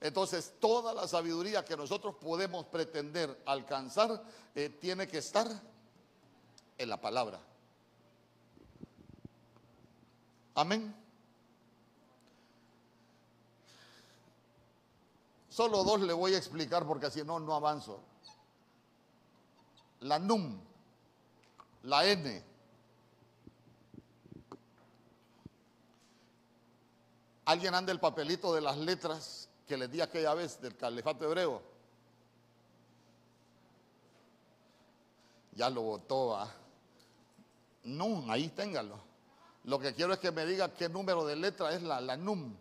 [0.00, 4.22] Entonces, toda la sabiduría que nosotros podemos pretender alcanzar
[4.54, 5.48] eh, tiene que estar
[6.78, 7.40] en la palabra.
[10.54, 10.94] Amén.
[15.48, 18.00] Solo dos le voy a explicar porque si no, no avanzo
[20.00, 20.58] la NUM,
[21.84, 22.42] la N.
[27.46, 31.62] ¿Alguien anda el papelito de las letras que les di aquella vez del califato hebreo?
[35.52, 36.36] Ya lo votó.
[36.36, 36.52] a
[37.84, 38.98] NUM, ahí téngalo.
[39.64, 42.56] Lo que quiero es que me diga qué número de letra es la, la NUM.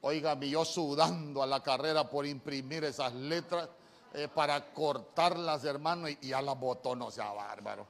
[0.00, 3.68] Oiga, yo sudando a la carrera por imprimir esas letras
[4.14, 7.86] eh, para cortarlas, hermano, y, ya las botó, no sea bárbaro.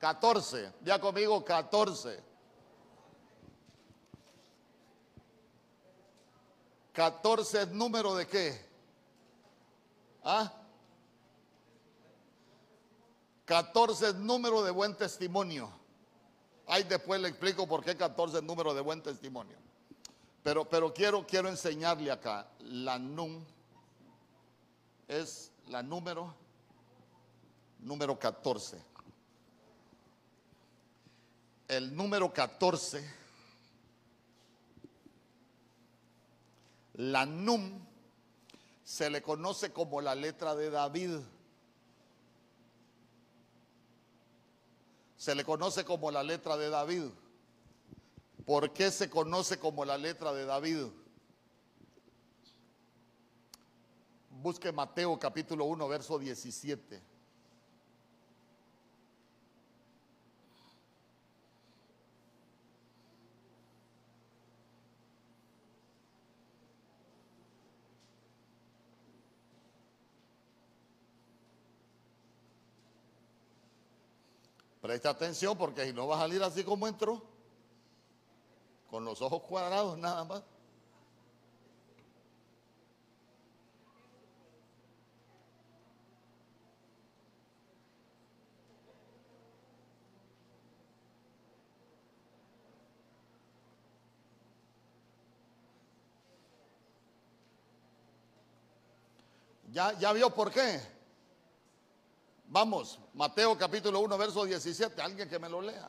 [0.00, 2.35] 14, ya conmigo 14.
[6.96, 8.58] 14 es número de qué?
[10.24, 10.50] ¿Ah?
[13.44, 15.70] 14 es número de buen testimonio.
[16.66, 19.58] Ahí después le explico por qué 14 es número de buen testimonio.
[20.42, 22.48] Pero, pero quiero, quiero enseñarle acá.
[22.60, 23.44] La NUM
[25.06, 26.34] es la número,
[27.80, 28.82] número 14.
[31.68, 33.04] el número 14,
[36.96, 37.84] la Num,
[38.82, 41.18] se le conoce como la letra de David.
[45.16, 47.04] Se le conoce como la letra de David.
[48.44, 50.86] ¿Por qué se conoce como la letra de David?
[54.30, 57.15] Busque Mateo capítulo 1, verso 17.
[74.86, 77.20] Presta atención porque si no va a salir así como entró,
[78.88, 80.44] con los ojos cuadrados nada más.
[99.72, 100.95] ¿Ya, ya vio por qué?
[102.48, 105.02] Vamos, Mateo capítulo 1, verso 17.
[105.02, 105.88] Alguien que me lo lea.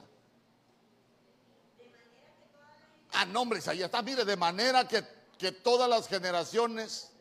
[3.13, 4.02] Ah, no, hombre, ahí está.
[4.02, 5.04] Mire, de manera que,
[5.38, 7.12] que todas las generaciones,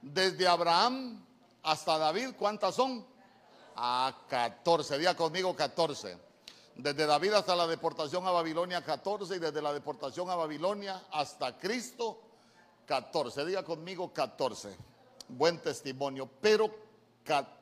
[0.00, 1.24] desde Abraham
[1.62, 3.04] hasta David, ¿cuántas son?
[3.74, 4.98] A ah, 14.
[4.98, 6.18] Diga conmigo 14.
[6.76, 9.36] Desde David hasta la deportación a Babilonia, 14.
[9.36, 12.20] Y desde la deportación a Babilonia hasta Cristo,
[12.86, 13.44] 14.
[13.44, 14.76] Diga conmigo 14.
[15.28, 16.30] Buen testimonio.
[16.40, 16.70] Pero
[17.24, 17.55] 14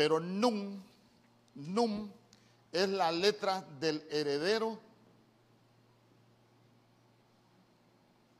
[0.00, 0.82] pero Num,
[1.56, 2.10] Num
[2.72, 4.78] es la letra del heredero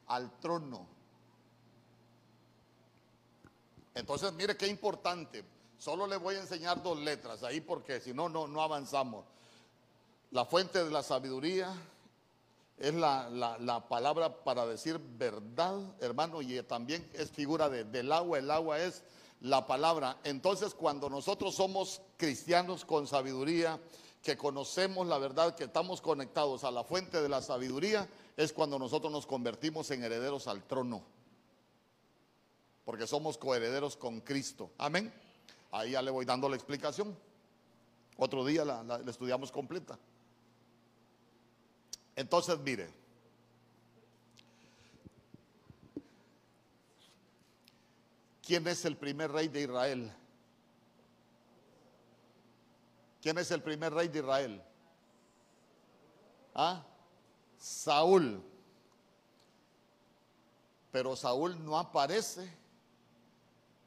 [0.07, 0.87] al trono.
[3.95, 5.45] Entonces, mire qué importante.
[5.77, 9.27] Solo le voy a enseñar dos letras ahí porque si no, no, no avanzamos.
[10.31, 11.75] La fuente de la sabiduría
[12.79, 18.39] es la, palabra para decir verdad, hermano, y también es figura del agua.
[18.39, 19.03] El agua es
[19.41, 20.19] la palabra.
[20.25, 23.81] Entonces cuando nosotros somos cristianos con sabiduría,
[24.23, 28.79] que conocemos la verdad, que estamos conectados a la fuente de la sabiduría, es cuando
[28.79, 31.03] nosotros nos convertimos en herederos al trono.
[32.85, 34.71] Porque somos coherederos con Cristo.
[34.79, 35.13] Amén.
[35.73, 37.17] Ahí ya le voy dando la explicación.
[38.17, 39.99] Otro día la, estudiamos completa.
[42.17, 42.91] Entonces, mire,
[48.51, 50.13] ¿Quién es el primer rey de Israel?
[53.23, 54.61] ¿Quién es el primer rey de Israel?
[56.53, 56.85] ¿Ah?
[57.57, 58.43] Saúl.
[60.91, 62.53] Pero Saúl no aparece.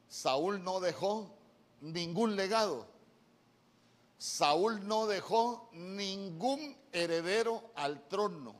[0.08, 1.36] Saúl no dejó
[1.82, 2.86] ningún legado.
[4.16, 8.54] Saúl no dejó ningún heredero al trono.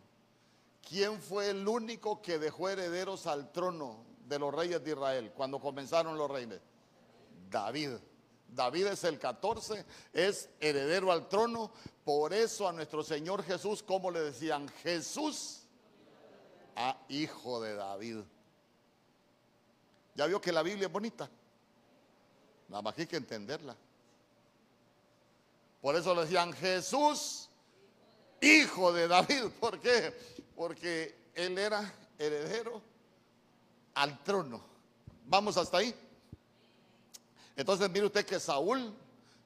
[0.86, 4.12] ¿Quién fue el único que dejó herederos al trono?
[4.24, 6.60] De los reyes de Israel cuando comenzaron los reyes?
[7.50, 7.90] David.
[8.48, 11.72] David es el 14, es heredero al trono.
[12.04, 15.62] Por eso a nuestro Señor Jesús, como le decían, Jesús,
[16.76, 18.18] a hijo de David.
[20.14, 21.28] ¿Ya vio que la Biblia es bonita?
[22.68, 23.76] Nada más hay que entenderla.
[25.80, 27.50] Por eso le decían Jesús,
[28.40, 29.46] hijo de David.
[29.60, 30.14] ¿Por qué?
[30.54, 32.80] Porque él era heredero
[33.94, 34.62] al trono.
[35.26, 35.94] ¿Vamos hasta ahí?
[37.57, 38.94] Entonces mire usted que Saúl,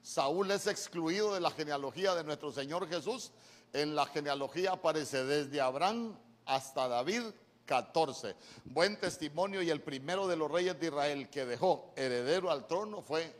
[0.01, 3.31] Saúl es excluido de la genealogía de nuestro Señor Jesús.
[3.71, 7.23] En la genealogía aparece desde Abraham hasta David
[7.65, 8.35] 14.
[8.65, 13.03] Buen testimonio y el primero de los reyes de Israel que dejó heredero al trono
[13.03, 13.35] fue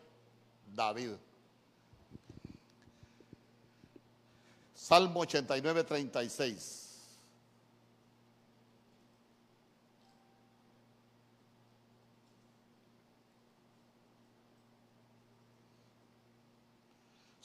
[0.67, 1.13] David.
[4.76, 6.88] Salmo 89, 36.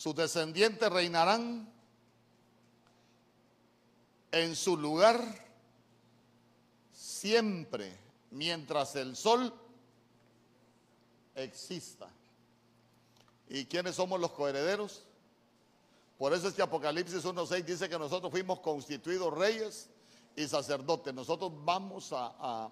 [0.05, 1.67] Sus descendientes reinarán
[4.33, 5.19] en su lugar
[6.93, 7.97] siempre
[8.31, 9.51] mientras el sol
[11.35, 12.07] exista.
[13.49, 15.05] ¿Y quiénes somos los coherederos?
[16.19, 19.89] Por eso es que Apocalipsis 1.6 dice que nosotros fuimos constituidos reyes
[20.37, 21.15] y sacerdotes.
[21.15, 22.71] Nosotros vamos a,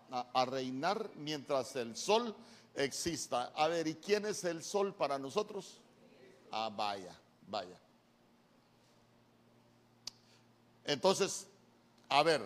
[0.50, 2.36] reinar mientras el sol
[2.74, 3.54] exista.
[3.56, 5.80] A ver, ¿y quién es el sol para nosotros?
[6.50, 7.21] Ah, vaya.
[7.46, 7.78] Vaya.
[10.84, 11.46] Entonces,
[12.08, 12.42] a ver,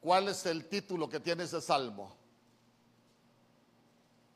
[0.00, 2.14] ¿cuál es el título que tiene ese salmo?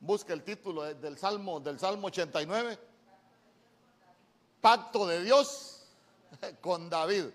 [0.01, 2.79] Busca el título del salmo, del salmo 89.
[4.61, 5.87] Pacto de Dios
[6.61, 7.27] con David.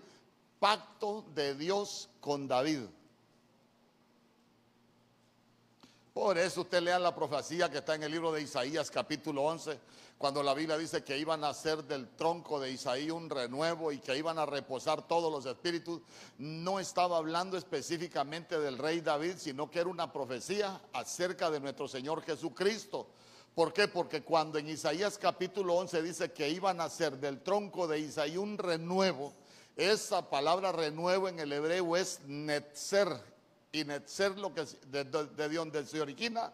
[0.58, 2.86] pacto de Dios con David.
[6.16, 9.78] Por eso usted lea la profecía que está en el libro de Isaías capítulo 11,
[10.16, 13.98] cuando la Biblia dice que iban a hacer del tronco de Isaí un renuevo y
[13.98, 16.00] que iban a reposar todos los espíritus,
[16.38, 21.86] no estaba hablando específicamente del rey David, sino que era una profecía acerca de nuestro
[21.86, 23.08] Señor Jesucristo.
[23.54, 23.86] ¿Por qué?
[23.86, 28.38] Porque cuando en Isaías capítulo 11 dice que iban a hacer del tronco de Isaí
[28.38, 29.34] un renuevo,
[29.76, 33.35] esa palabra renuevo en el hebreo es netzer
[33.76, 36.52] y Netzer, lo que de, de, donde se origina,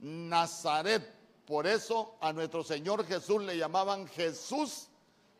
[0.00, 1.02] Nazaret.
[1.46, 4.88] Por eso a nuestro Señor Jesús le llamaban Jesús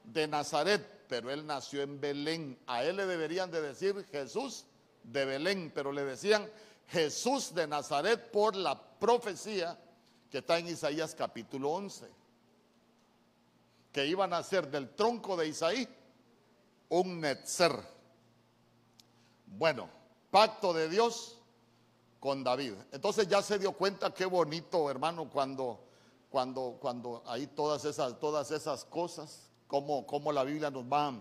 [0.05, 2.59] de Nazaret, pero él nació en Belén.
[2.67, 4.67] A él le deberían de decir Jesús
[5.03, 6.49] de Belén, pero le decían
[6.89, 9.79] Jesús de Nazaret por la profecía
[10.31, 12.07] que está en Isaías capítulo 11,
[13.93, 15.89] que iban a ser del tronco de Isaí
[16.91, 17.73] un Netzer.
[19.47, 19.89] Bueno,
[20.35, 21.39] pacto de Dios
[22.19, 22.73] con David.
[22.91, 25.79] Entonces ya se dio cuenta qué bonito, hermano, cuando,
[26.29, 31.15] cuando, cuando hay todas esas, todas esas cosas, como, como la Biblia nos va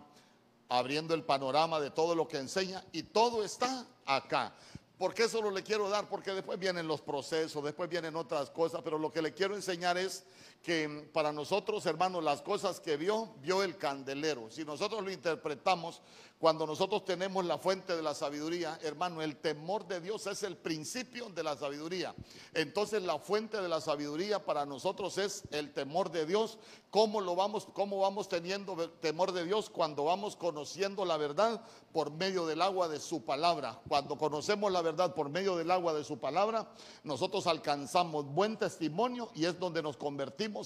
[0.67, 4.55] abriendo el panorama de todo lo que enseña y todo está acá.
[4.97, 6.09] ¿Por qué solo le quiero dar?
[6.09, 9.95] Porque después vienen los procesos, después vienen otras cosas, pero lo que le quiero enseñar
[9.95, 10.23] es
[10.63, 14.49] que para nosotros, hermanos, las cosas que vio, vio el candelero.
[14.49, 16.01] Si nosotros lo interpretamos
[16.43, 20.57] cuando nosotros tenemos la fuente de la sabiduría, hermano, el temor de Dios es el
[20.57, 22.13] principio de la sabiduría.
[22.53, 26.59] Entonces la fuente de la sabiduría para nosotros es el temor de Dios.
[26.89, 31.61] ¿Cómo lo vamos, cómo vamos teniendo temor de Dios cuando vamos conociendo la verdad
[31.93, 33.79] por medio del agua de su palabra?
[33.87, 36.69] Cuando conocemos la verdad por medio del agua de su palabra,
[37.05, 39.95] nosotros alcanzamos buen testimonio y es donde nos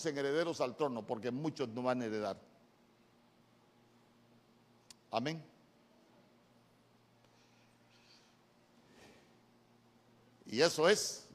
[0.06, 2.38] en herederos al trono, porque muchos no van a heredar.
[5.12, 5.44] Amén.
[10.46, 11.26] Y eso es,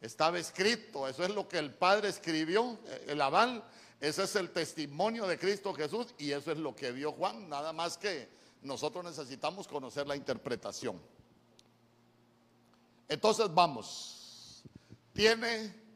[0.00, 3.64] estaba escrito, eso es lo que el Padre escribió, el aval,
[4.00, 7.72] ese es el testimonio de Cristo Jesús y eso es lo que vio Juan, nada
[7.72, 8.28] más que
[8.62, 11.00] nosotros necesitamos conocer la interpretación.
[13.08, 14.62] Entonces vamos,
[15.14, 15.87] tiene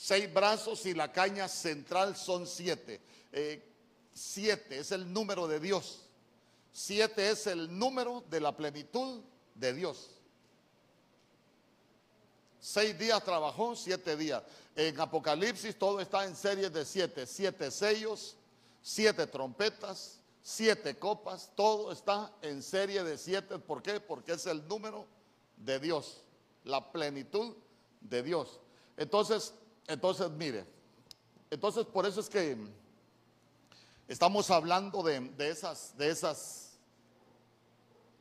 [0.00, 3.02] seis brazos y la caña central son siete.
[3.32, 3.62] Eh,
[4.14, 6.06] siete es el número de Dios.
[6.72, 9.20] Siete es el número de la plenitud
[9.54, 10.08] de Dios.
[12.60, 14.42] Seis días trabajó, siete días.
[14.74, 17.26] En Apocalipsis todo está en series de siete.
[17.26, 18.36] Siete sellos,
[18.80, 21.50] siete trompetas, siete copas.
[21.54, 23.58] Todo está en serie de siete.
[23.58, 24.00] ¿Por qué?
[24.00, 25.06] Porque es el número
[25.58, 26.22] de Dios.
[26.64, 27.54] La plenitud
[28.00, 28.60] de Dios.
[28.96, 29.52] Entonces,
[29.86, 30.64] entonces mire.
[31.50, 32.56] Entonces por eso es que
[34.06, 36.78] estamos hablando de, de esas, de esas,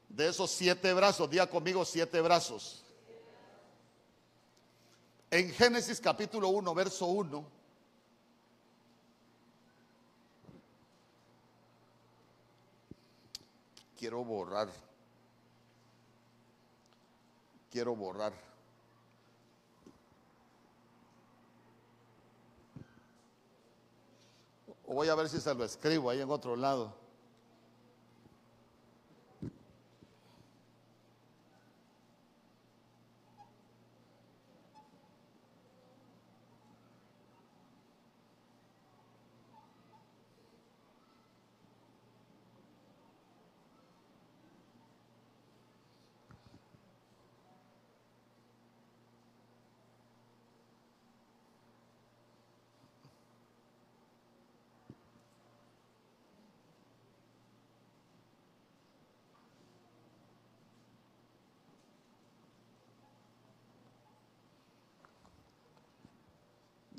[0.10, 1.30] de esos siete brazos.
[1.30, 2.84] Día conmigo siete brazos.
[5.32, 7.46] En Génesis capítulo 1, verso 1,
[13.96, 14.70] quiero borrar,
[17.70, 18.49] quiero borrar.
[24.90, 26.92] O voy a ver si se lo escribo ahí en otro lado.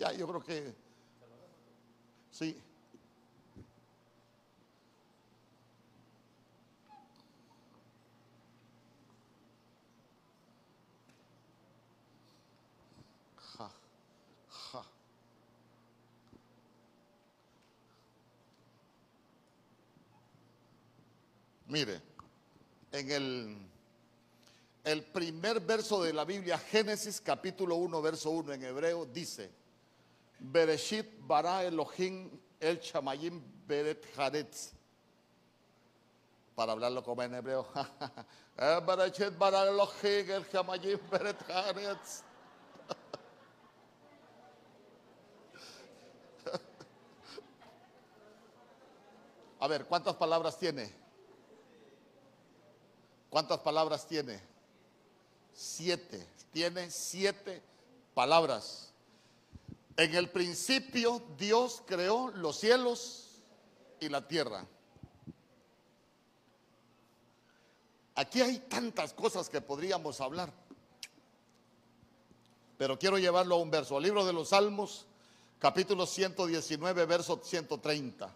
[0.00, 0.74] Ya, yo creo que
[2.30, 2.54] sí.
[21.66, 22.02] Mire,
[22.90, 23.58] en el,
[24.82, 29.59] el primer verso de la Biblia, Génesis capítulo 1, verso 1 en hebreo, dice,
[30.40, 32.30] Bereshit bara Elohim
[32.60, 34.72] el chamayim beret haretz.
[36.54, 37.66] Para hablarlo como en hebreo.
[38.62, 42.22] Eh, Bereshit bara Elohim el chamayim beret haretz.
[49.60, 50.92] A ver, ¿cuántas palabras tiene?
[53.30, 54.38] ¿Cuántas palabras tiene?
[55.54, 56.26] Siete.
[56.52, 57.62] Tiene siete
[58.12, 58.89] palabras.
[59.96, 63.42] En el principio Dios creó los cielos
[64.00, 64.66] y la tierra.
[68.14, 70.52] Aquí hay tantas cosas que podríamos hablar.
[72.76, 73.96] Pero quiero llevarlo a un verso.
[73.96, 75.06] Al libro de los Salmos,
[75.58, 78.34] capítulo 119, verso 130.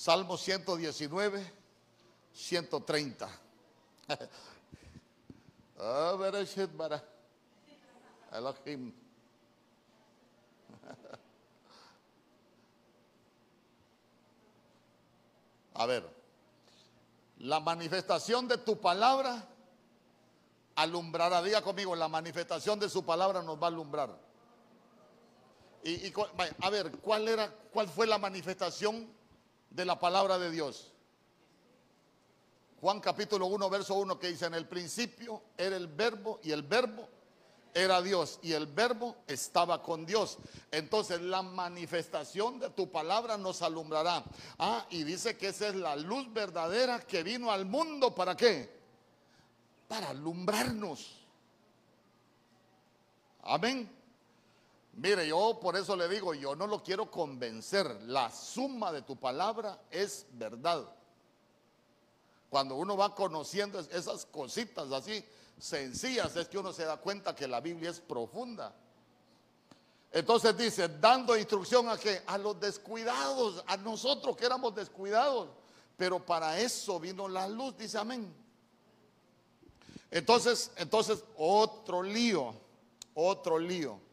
[0.00, 1.52] Salmo 119,
[2.32, 3.28] 130.
[5.82, 6.16] Ah,
[15.74, 16.08] A ver,
[17.40, 19.46] la manifestación de tu palabra
[20.76, 21.42] alumbrará.
[21.42, 24.18] Diga conmigo, la manifestación de su palabra nos va a alumbrar.
[25.84, 26.10] Y,
[26.62, 29.19] a ver, ¿cuál era, cuál fue la manifestación
[29.70, 30.92] de la palabra de Dios?
[32.80, 36.62] Juan capítulo 1, verso 1 que dice, en el principio era el verbo y el
[36.62, 37.08] verbo
[37.74, 40.38] era Dios y el verbo estaba con Dios.
[40.70, 44.24] Entonces la manifestación de tu palabra nos alumbrará.
[44.58, 48.14] Ah, y dice que esa es la luz verdadera que vino al mundo.
[48.14, 48.80] ¿Para qué?
[49.86, 51.20] Para alumbrarnos.
[53.42, 53.99] Amén.
[55.00, 58.02] Mire, yo por eso le digo, yo no lo quiero convencer.
[58.02, 60.84] La suma de tu palabra es verdad.
[62.50, 65.24] Cuando uno va conociendo esas cositas así
[65.58, 68.74] sencillas, es que uno se da cuenta que la Biblia es profunda.
[70.12, 75.48] Entonces dice, dando instrucción a que a los descuidados, a nosotros que éramos descuidados,
[75.96, 78.30] pero para eso vino la luz, dice amén.
[80.10, 82.52] Entonces, entonces otro lío,
[83.14, 84.09] otro lío.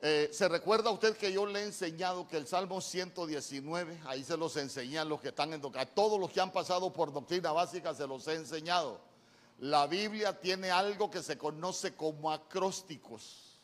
[0.00, 4.36] Eh, ¿Se recuerda usted que yo le he enseñado que el Salmo 119, ahí se
[4.36, 7.50] los enseñé a los que están en a todos los que han pasado por doctrina
[7.50, 9.00] básica se los he enseñado.
[9.58, 13.58] La Biblia tiene algo que se conoce como acrósticos,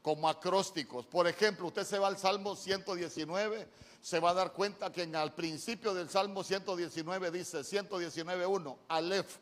[0.00, 1.04] como acrósticos.
[1.04, 3.68] Por ejemplo, usted se va al Salmo 119,
[4.00, 9.36] se va a dar cuenta que en al principio del Salmo 119 dice 119.1, Aleph,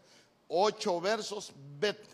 [0.48, 2.04] ocho versos, Bet,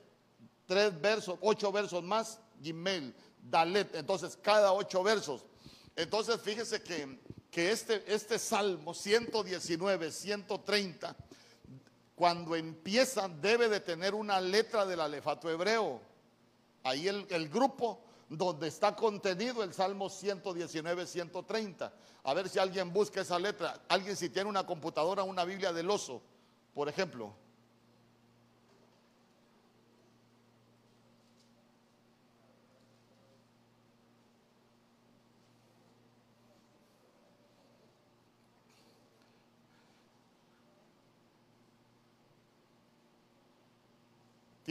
[0.67, 3.95] tres versos, ocho versos más, Gimel Dalet.
[3.95, 5.45] Entonces, cada ocho versos.
[5.97, 7.21] Entonces, fíjese que,
[7.51, 11.17] que este, este Salmo 119, 130,
[12.15, 16.01] cuando empieza debe de tener una letra del alefato hebreo.
[16.83, 21.93] Ahí el, el grupo donde está contenido el Salmo 119, 130.
[22.23, 23.81] A ver si alguien busca esa letra.
[23.89, 26.23] Alguien si tiene una computadora, una Biblia del oso,
[26.73, 27.35] por ejemplo.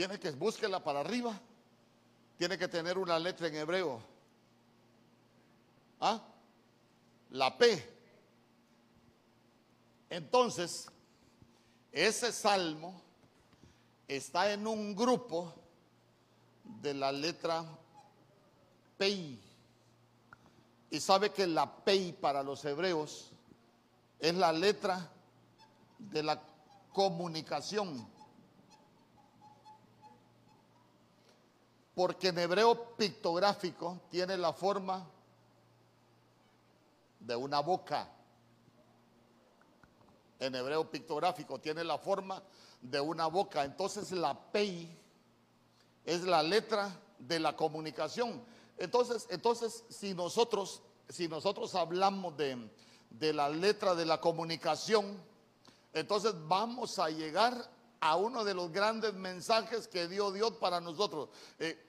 [0.00, 1.38] Tiene que búsquela para arriba.
[2.38, 4.00] Tiene que tener una letra en hebreo.
[6.00, 6.22] ¿Ah?
[7.32, 7.86] La P.
[10.08, 10.86] Entonces,
[11.92, 13.02] ese salmo
[14.08, 15.52] está en un grupo
[16.80, 17.62] de la letra
[18.96, 19.38] P.
[20.90, 23.32] Y sabe que la P para los hebreos
[24.18, 25.12] es la letra
[25.98, 26.42] de la
[26.90, 28.08] comunicación.
[32.00, 35.06] Porque en hebreo pictográfico tiene la forma
[37.18, 38.08] de una boca.
[40.38, 42.42] En hebreo pictográfico tiene la forma
[42.80, 43.66] de una boca.
[43.66, 44.98] Entonces la Pei
[46.06, 48.42] es la letra de la comunicación.
[48.78, 52.66] Entonces, entonces si nosotros, si nosotros hablamos de,
[53.10, 55.22] de la letra de la comunicación,
[55.92, 57.70] entonces vamos a llegar
[58.00, 61.28] a uno de los grandes mensajes que dio Dios para nosotros.
[61.58, 61.88] Eh,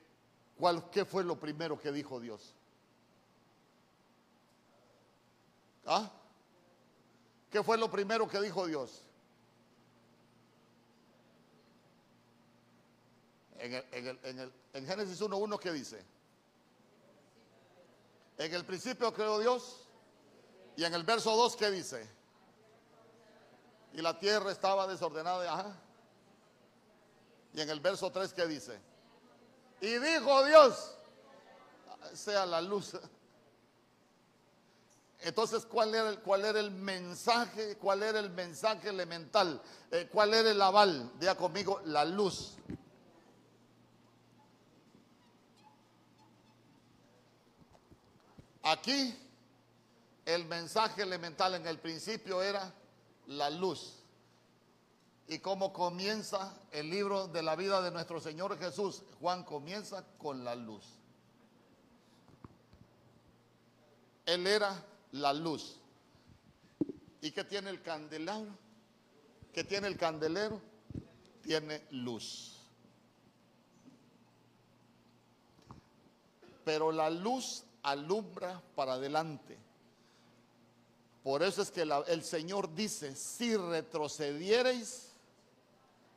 [0.91, 2.53] ¿Qué fue lo primero que dijo Dios?
[5.85, 6.11] ¿Ah?
[7.49, 9.01] ¿Qué fue lo primero que dijo Dios?
[13.59, 16.03] En, en Génesis 1.1, ¿qué dice?
[18.37, 19.87] En el principio creó Dios.
[20.75, 22.07] Y en el verso 2, ¿qué dice?
[23.93, 25.51] Y la tierra estaba desordenada.
[25.51, 25.75] Ajá.
[27.53, 28.79] Y en el verso 3, ¿qué dice?
[29.81, 30.95] Y dijo Dios,
[32.13, 32.95] sea la luz.
[35.23, 37.77] Entonces, ¿cuál era, el, ¿cuál era el mensaje?
[37.77, 39.61] ¿Cuál era el mensaje elemental?
[39.91, 41.11] Eh, ¿Cuál era el aval?
[41.19, 42.55] Diga conmigo, la luz.
[48.63, 49.15] Aquí
[50.25, 52.71] el mensaje elemental en el principio era
[53.27, 54.00] la luz.
[55.31, 59.01] ¿Y cómo comienza el libro de la vida de nuestro Señor Jesús?
[59.21, 60.83] Juan comienza con la luz.
[64.25, 65.79] Él era la luz.
[67.21, 68.51] ¿Y qué tiene el candelabro?
[69.53, 70.59] ¿Qué tiene el candelero?
[71.41, 72.59] Tiene luz.
[76.65, 79.57] Pero la luz alumbra para adelante.
[81.23, 85.10] Por eso es que el Señor dice, si retrocediereis,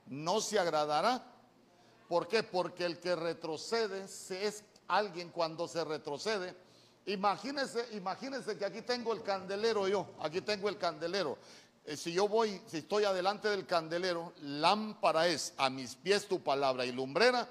[0.06, 1.24] no se agradará.
[2.08, 2.42] ¿Por qué?
[2.42, 6.54] Porque el que retrocede es alguien cuando se retrocede.
[7.06, 11.38] Imagínense, imagínense que aquí tengo el candelero yo, aquí tengo el candelero.
[11.84, 16.42] Eh, si yo voy, si estoy adelante del candelero, lámpara es a mis pies tu
[16.42, 17.46] palabra y lumbrera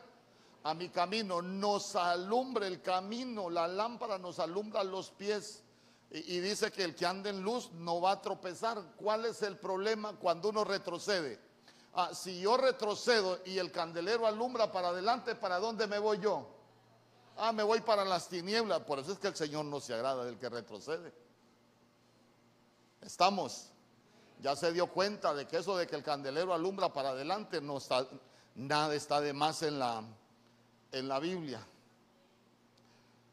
[0.63, 5.61] a mi camino, nos alumbra el camino, la lámpara nos alumbra los pies.
[6.09, 8.81] Y, dice que el que anda en luz no va a tropezar.
[8.97, 11.39] ¿Cuál es el problema cuando uno retrocede?
[11.95, 16.47] Ah, si yo retrocedo y el candelero alumbra para adelante, ¿para dónde me voy yo?
[17.37, 18.79] Ah, me voy para las tinieblas.
[18.81, 21.13] Por eso es que el Señor no se agrada del que retrocede.
[23.01, 23.69] Estamos.
[24.41, 27.77] Ya se dio cuenta de que eso de que el candelero alumbra para adelante no
[27.77, 28.07] está,
[28.55, 30.03] nada está de más en la,
[30.91, 31.65] en la Biblia.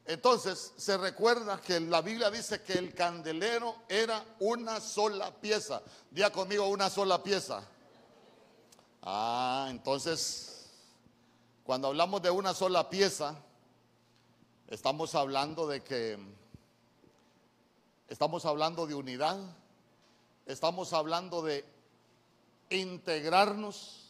[0.05, 5.83] Entonces se recuerda que la Biblia dice que el candelero era una sola pieza.
[6.11, 7.63] Día conmigo una sola pieza.
[9.03, 10.71] Ah, entonces,
[11.65, 13.37] cuando hablamos de una sola pieza,
[14.69, 16.19] estamos hablando de que
[18.09, 19.39] estamos hablando de unidad,
[20.47, 21.65] estamos hablando de
[22.71, 24.01] integrarnos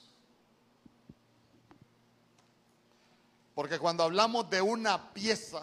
[3.60, 5.60] Porque cuando hablamos de una pieza,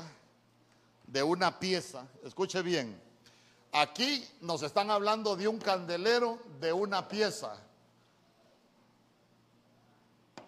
[1.07, 3.01] de una pieza, escuche bien,
[3.71, 7.57] aquí nos están hablando de un candelero, de una pieza.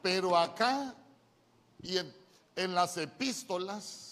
[0.02, 0.96] Pero acá
[1.82, 2.14] y en,
[2.56, 4.10] en las epístolas,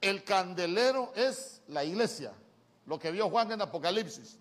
[0.00, 2.32] el candelero es la iglesia,
[2.86, 4.36] lo que vio Juan en Apocalipsis.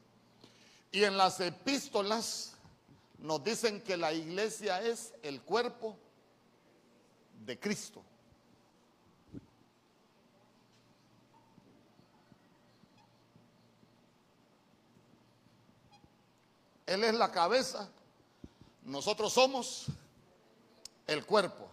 [0.91, 2.53] Y en las epístolas
[3.19, 5.97] nos dicen que la iglesia es el cuerpo
[7.45, 8.03] de Cristo.
[16.91, 17.89] Él es la cabeza,
[18.83, 19.85] nosotros somos
[21.07, 21.69] el cuerpo.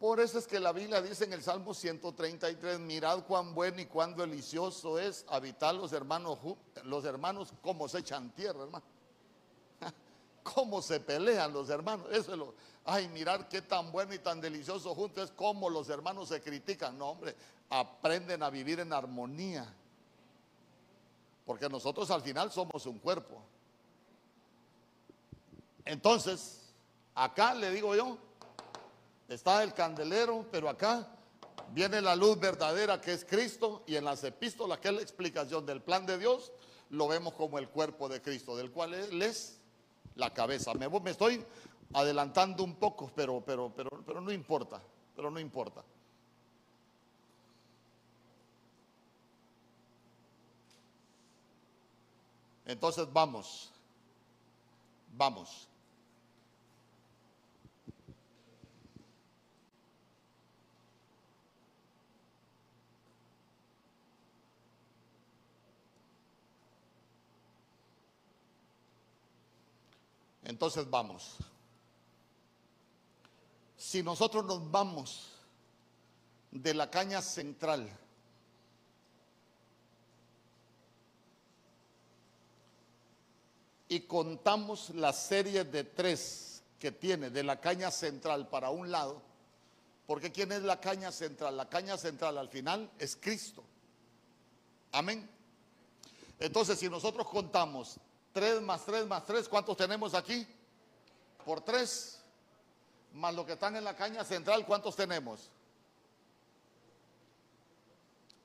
[0.00, 3.86] Por eso es que la Biblia dice en el Salmo 133, mirad cuán bueno y
[3.86, 6.38] cuán delicioso es habitar los hermanos,
[6.82, 8.84] los hermanos como se echan tierra, hermano
[10.42, 12.08] cómo se pelean los hermanos.
[12.10, 12.54] Eso es lo,
[12.86, 16.98] ay, mirar qué tan bueno y tan delicioso juntos es cómo los hermanos se critican.
[16.98, 17.36] No, hombre,
[17.68, 19.72] aprenden a vivir en armonía.
[21.46, 23.40] Porque nosotros al final somos un cuerpo.
[25.90, 26.60] Entonces,
[27.16, 28.16] acá le digo yo,
[29.26, 31.08] está el candelero, pero acá
[31.72, 35.66] viene la luz verdadera que es Cristo y en las epístolas, que es la explicación
[35.66, 36.52] del plan de Dios,
[36.90, 39.58] lo vemos como el cuerpo de Cristo, del cual Él es
[40.14, 40.74] la cabeza.
[40.74, 41.44] Me, me estoy
[41.92, 44.80] adelantando un poco, pero, pero, pero, pero no importa,
[45.16, 45.82] pero no importa.
[52.64, 53.72] Entonces vamos,
[55.16, 55.66] vamos.
[70.50, 71.36] Entonces vamos.
[73.76, 75.28] Si nosotros nos vamos
[76.50, 77.88] de la caña central,
[83.88, 89.22] y contamos la serie de tres que tiene de la caña central para un lado,
[90.04, 91.56] porque ¿quién es la caña central?
[91.56, 93.62] La caña central al final es Cristo.
[94.90, 95.30] Amén.
[96.40, 98.00] Entonces, si nosotros contamos
[98.32, 100.46] 3 más 3 más 3, ¿cuántos tenemos aquí?
[101.44, 102.22] Por 3,
[103.14, 105.50] más lo que están en la caña central, ¿cuántos tenemos?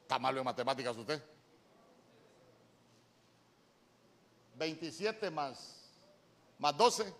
[0.01, 1.21] Está malo en matemáticas usted.
[4.57, 5.89] 27 más,
[6.59, 7.13] más 12.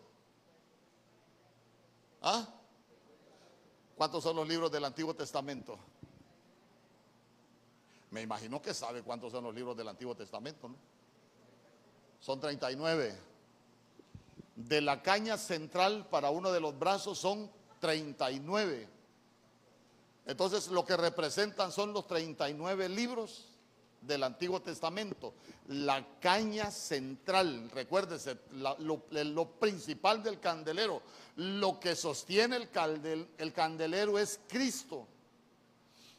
[2.22, 2.48] ¿Ah?
[3.96, 5.78] ¿Cuántos son los libros del Antiguo Testamento?
[8.12, 10.95] Me imagino que sabe cuántos son los libros del Antiguo Testamento, ¿no?
[12.26, 13.16] Son 39.
[14.56, 18.88] De la caña central para uno de los brazos son 39.
[20.26, 23.46] Entonces lo que representan son los 39 libros
[24.02, 25.36] del Antiguo Testamento.
[25.68, 31.04] La caña central, recuérdese, lo, principal del candelero,
[31.36, 35.06] lo que sostiene el, el candelero es Cristo.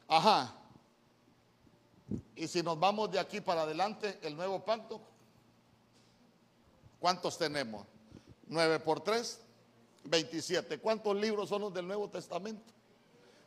[0.07, 0.54] Ajá.
[2.36, 5.00] Y si nos vamos de aquí para adelante, el nuevo pacto,
[6.99, 7.86] ¿cuántos tenemos?
[8.49, 9.40] 9 por 3,
[10.05, 10.78] 27.
[10.78, 12.72] ¿Cuántos libros son los del Nuevo Testamento?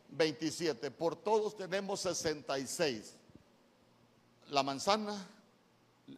[0.09, 0.91] 27.
[0.91, 3.15] Por todos tenemos 66.
[4.49, 5.27] La manzana,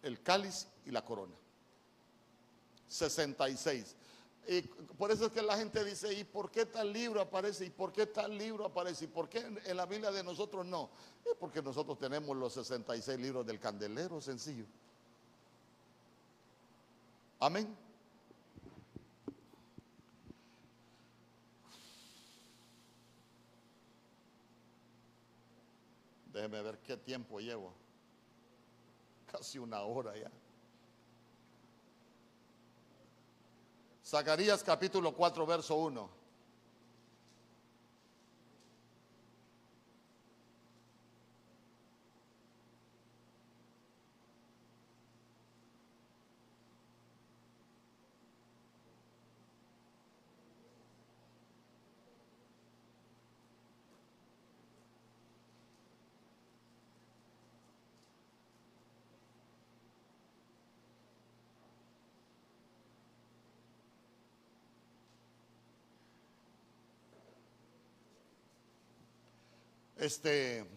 [0.02, 1.36] el cáliz y la corona.
[2.88, 3.96] 66.
[4.48, 7.66] Y por eso es que la gente dice, ¿y por qué tal libro aparece?
[7.66, 9.06] ¿Y por qué tal libro aparece?
[9.06, 10.90] ¿Y por qué en la Biblia de nosotros no?
[11.24, 14.66] Es porque nosotros tenemos los 66 libros del candelero, sencillo.
[17.42, 17.76] Amén.
[26.32, 27.74] Déjeme ver qué tiempo llevo.
[29.26, 30.30] Casi una hora ya.
[34.06, 36.21] Zacarías capítulo 4, verso 1.
[70.02, 70.68] Este.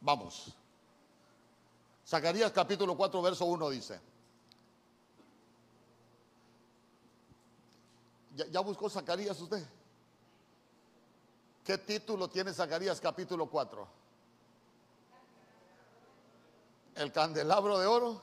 [0.00, 0.56] Vamos.
[2.06, 4.00] Zacarías capítulo 4, verso 1 dice.
[8.36, 9.66] ¿Ya, ¿Ya, buscó Zacarías usted?
[11.64, 13.88] ¿Qué título tiene Zacarías capítulo 4?
[16.94, 18.22] El candelabro de oro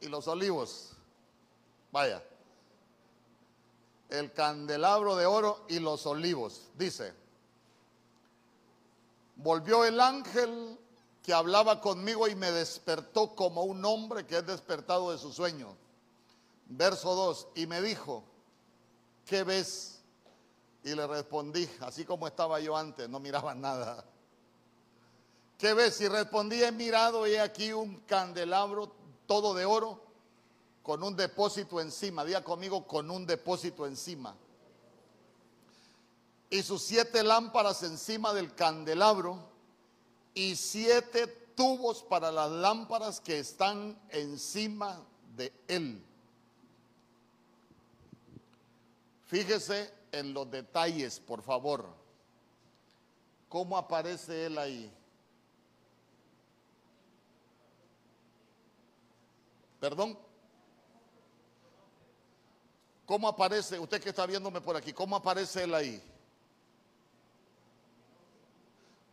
[0.00, 0.92] y los olivos.
[1.90, 2.22] Vaya
[4.08, 6.68] el candelabro de oro y los olivos.
[6.76, 7.12] Dice,
[9.36, 10.78] volvió el ángel
[11.22, 15.76] que hablaba conmigo y me despertó como un hombre que es despertado de su sueño.
[16.68, 18.24] Verso 2, y me dijo,
[19.24, 20.00] ¿qué ves?
[20.84, 24.04] Y le respondí, así como estaba yo antes, no miraba nada.
[25.58, 26.00] ¿Qué ves?
[26.00, 28.92] Y respondí, he mirado he aquí un candelabro
[29.26, 30.05] todo de oro
[30.86, 32.24] con un depósito encima.
[32.24, 34.36] Diga conmigo, con un depósito encima.
[36.48, 39.36] Y sus siete lámparas encima del candelabro
[40.32, 41.26] y siete
[41.56, 45.02] tubos para las lámparas que están encima
[45.34, 46.00] de él.
[49.24, 51.84] Fíjese en los detalles, por favor.
[53.48, 54.92] ¿Cómo aparece él ahí?
[59.80, 60.25] Perdón.
[63.06, 66.02] ¿Cómo aparece, usted que está viéndome por aquí, cómo aparece él ahí?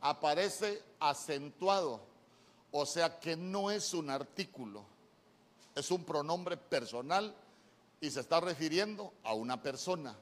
[0.02, 2.02] Aparece acentuado,
[2.72, 4.84] o sea que no es un artículo,
[5.76, 7.34] es un pronombre personal
[8.02, 10.16] y se está refiriendo a una persona.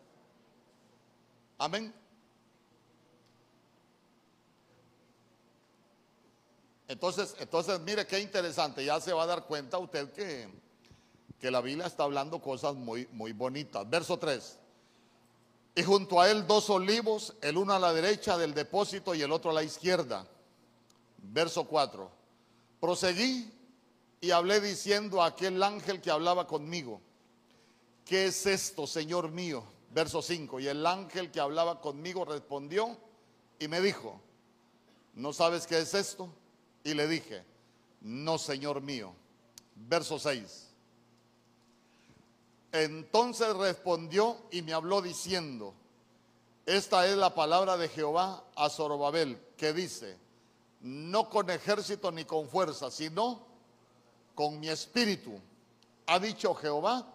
[1.58, 1.94] Amén.
[6.90, 10.50] Entonces, entonces mire qué interesante, ya se va a dar cuenta usted que
[11.42, 13.90] que la Biblia está hablando cosas muy, muy bonitas.
[13.90, 14.60] Verso 3.
[15.74, 19.32] Y junto a él dos olivos, el uno a la derecha del depósito y el
[19.32, 20.28] otro a la izquierda.
[21.18, 22.12] Verso 4.
[22.80, 23.52] Proseguí
[24.22, 27.02] y hablé diciendo a aquel ángel que hablaba conmigo,
[28.06, 29.64] ¿qué es esto, Señor mío?
[29.92, 30.60] Verso 5.
[30.60, 32.96] Y el ángel que hablaba conmigo respondió
[33.58, 34.22] y me dijo,
[35.16, 36.30] ¿no sabes qué es esto?
[36.84, 37.44] Y le dije,
[38.02, 39.16] no, Señor mío.
[39.76, 40.71] Verso 6.
[42.72, 45.74] Entonces respondió y me habló diciendo,
[46.66, 50.18] esta es la palabra de Jehová a Zorobabel, que dice,
[50.82, 53.46] no con ejército ni con fuerza, sino
[54.36, 55.40] con mi espíritu,
[56.08, 57.06] ha dicho Jehová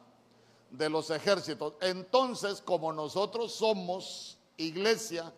[0.71, 1.75] de los ejércitos.
[1.81, 5.33] Entonces, como nosotros somos iglesia,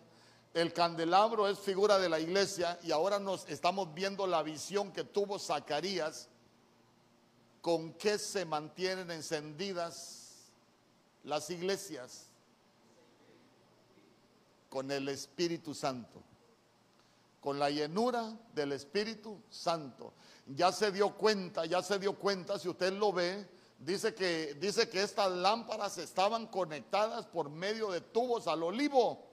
[0.53, 5.03] el candelabro es figura de la iglesia y ahora nos estamos viendo la visión que
[5.03, 6.27] tuvo Zacarías
[7.61, 10.51] con qué se mantienen encendidas
[11.23, 12.25] las iglesias.
[14.69, 16.21] con el Espíritu Santo.
[17.41, 20.13] Con la llenura del Espíritu Santo.
[20.45, 23.47] Ya se dio cuenta, ya se dio cuenta, si usted lo ve,
[23.79, 29.25] dice que, dice que estas lámparas estaban conectadas por medio de tubos al olivo,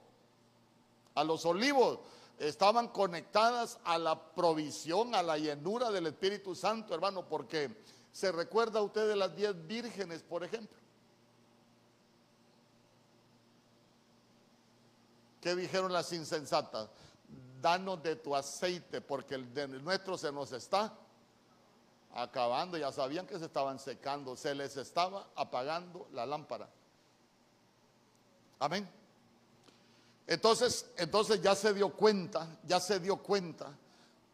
[1.15, 1.99] a los olivos.
[2.39, 7.75] Estaban conectadas a la provisión, a la llenura del Espíritu Santo, hermano, porque
[8.17, 10.75] se recuerda usted de las diez vírgenes, por ejemplo.
[15.39, 16.89] ¿Qué dijeron las insensatas?
[17.61, 20.97] Danos de tu aceite, porque el de nuestro se nos está
[22.15, 22.75] acabando.
[22.75, 26.67] Ya sabían que se estaban secando, se les estaba apagando la lámpara.
[28.57, 28.89] Amén.
[30.25, 33.77] Entonces, entonces ya se dio cuenta, ya se dio cuenta.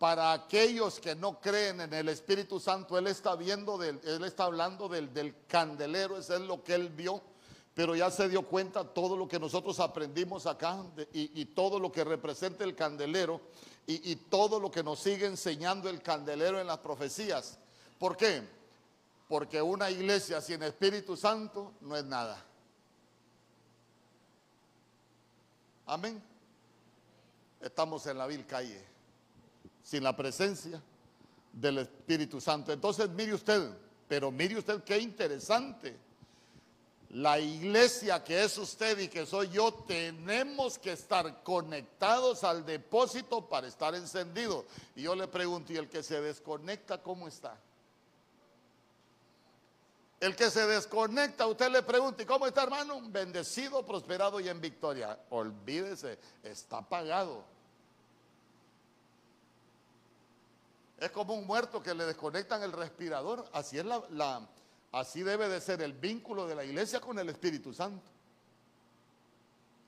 [0.04, 4.43] Para aquellos que no creen en el Espíritu Santo, Él está viendo, del, Él está
[4.43, 7.22] hablando del, del candelero, eso es lo que Él vio
[7.74, 10.84] pero ya se dio cuenta todo lo que nosotros aprendimos acá
[11.14, 13.39] y, todo lo que representa el candelero
[13.88, 17.58] y, y, todo lo que nos sigue enseñando el candelero en las profecías.
[17.97, 18.43] ¿Por qué?
[19.30, 22.43] Porque una iglesia sin Espíritu Santo no es nada.
[25.86, 26.22] Amén.
[27.62, 28.92] Estamos en la vil calle,
[29.84, 30.81] sin la presencia
[31.51, 32.71] del Espíritu Santo.
[32.71, 33.69] Entonces mire usted,
[34.07, 35.95] pero mire usted qué interesante
[37.13, 43.47] la iglesia que es usted y que soy yo, tenemos que estar conectados al depósito
[43.47, 44.65] para estar encendidos.
[44.95, 47.55] Y yo le pregunto, ¿y el que se desconecta cómo está?
[50.19, 52.99] El que se desconecta, usted le pregunta, ¿y cómo está hermano?
[53.09, 55.19] Bendecido, prosperado y en victoria.
[55.29, 57.43] Olvídese, está apagado.
[61.04, 63.45] Es como un muerto que le desconectan el respirador.
[63.51, 64.47] Así es la,
[64.93, 68.10] Así debe de ser el vínculo de la iglesia con el Espíritu Santo.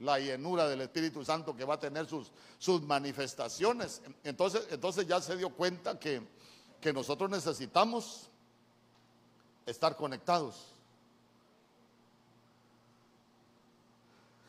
[0.02, 4.02] La llenura del Espíritu Santo que va a tener sus, sus manifestaciones.
[4.26, 6.22] Entonces, entonces ya se dio cuenta que,
[6.82, 8.28] que nosotros necesitamos
[9.66, 10.66] estar conectados.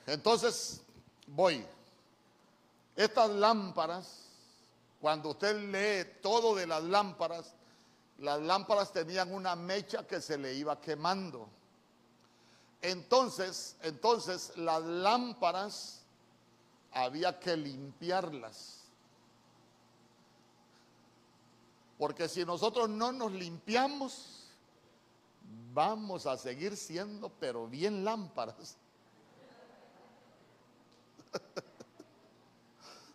[0.05, 0.81] Entonces,
[1.29, 1.65] voy.
[2.97, 4.26] Estas lámparas,
[5.07, 7.55] cuando usted lee todo de las lámparas,
[8.19, 11.49] las lámparas tenían una mecha que se le iba quemando.
[12.83, 16.03] Entonces, entonces las lámparas
[16.91, 18.81] había que limpiarlas.
[21.97, 24.49] Porque si nosotros no nos limpiamos,
[25.73, 28.77] vamos a seguir siendo, pero bien lámparas.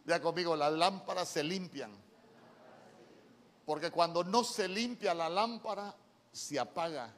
[0.05, 1.91] Ya conmigo, las lámparas se limpian.
[3.65, 5.95] Porque cuando no se limpia la lámpara,
[6.31, 7.13] se apaga.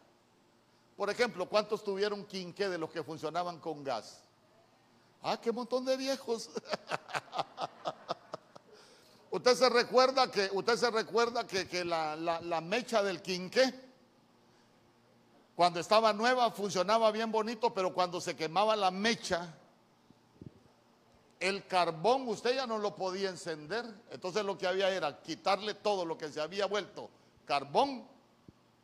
[0.98, 4.22] Por ejemplo, ¿cuántos tuvieron quinqué de los que funcionaban con gas?
[5.22, 6.50] Ah, qué montón de viejos.
[9.32, 13.74] usted se recuerda que, usted se recuerda que, la, la mecha del quinqué,
[15.56, 19.56] cuando estaba nueva funcionaba bien bonito, pero cuando se quemaba la mecha,
[21.44, 23.86] el carbón usted ya no lo podía encender.
[24.12, 27.10] Entonces lo que había era quitarle todo lo que se había vuelto
[27.46, 28.08] carbón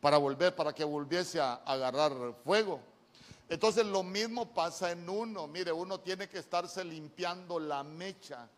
[0.01, 2.11] para volver, para que volviese a agarrar
[2.43, 2.81] fuego.
[3.47, 5.47] Entonces lo mismo pasa en uno.
[5.47, 8.49] Mire, uno tiene que estarse limpiando la mecha.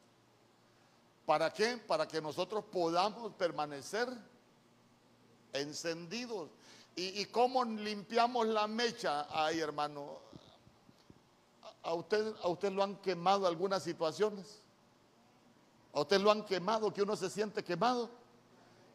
[1.26, 1.78] ¿Para qué?
[1.78, 4.10] Para que nosotros podamos permanecer
[5.54, 6.50] encendidos.
[6.96, 9.28] ¿Y, cómo limpiamos la mecha?
[9.30, 10.20] Ay, hermano,
[11.84, 14.62] ¿A usted, ¿A usted lo han quemado algunas situaciones?
[15.94, 18.10] ¿A usted lo han quemado, que uno se siente quemado?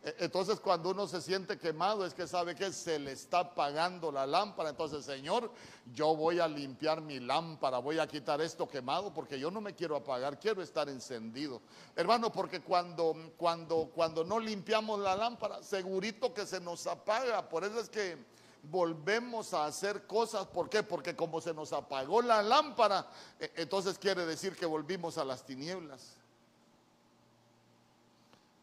[0.07, 4.13] E, entonces cuando uno se siente quemado es que sabe que se le está apagando
[4.13, 4.71] la lámpara.
[4.71, 5.51] Entonces, Señor,
[5.93, 9.75] yo voy a limpiar mi lámpara, voy a quitar esto quemado porque yo no me
[9.75, 11.61] quiero apagar, quiero estar encendido.
[11.97, 17.49] Hermano, porque cuando, cuando, cuando no limpiamos la lámpara, segurito que se nos apaga.
[17.49, 18.36] Por eso es que
[18.71, 20.47] volvemos a hacer cosas.
[20.47, 20.83] ¿Por qué?
[20.83, 25.45] Porque como se nos apagó la lámpara, e, entonces quiere decir que volvimos a las
[25.45, 26.15] tinieblas.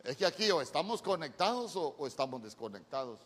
[0.03, 3.19] Es que aquí o estamos conectados o, estamos desconectados.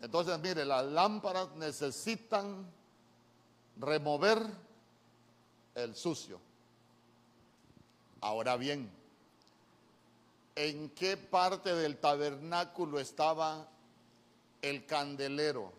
[0.00, 2.66] Entonces, mire, las lámparas necesitan
[3.76, 4.44] remover
[5.74, 6.40] el sucio.
[8.22, 8.90] Ahora bien,
[10.56, 13.68] ¿en qué parte del tabernáculo estaba
[14.62, 15.72] el candelero.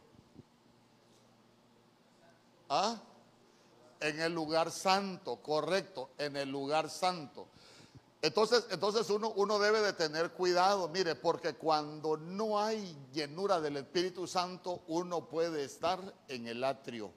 [2.69, 2.99] ¿Ah?
[3.99, 7.47] En el lugar santo, correcto, en el lugar santo.
[8.21, 13.77] Entonces, entonces uno, uno debe de tener cuidado, mire, porque cuando no hay llenura del
[13.77, 17.11] Espíritu Santo, uno puede estar en el atrio.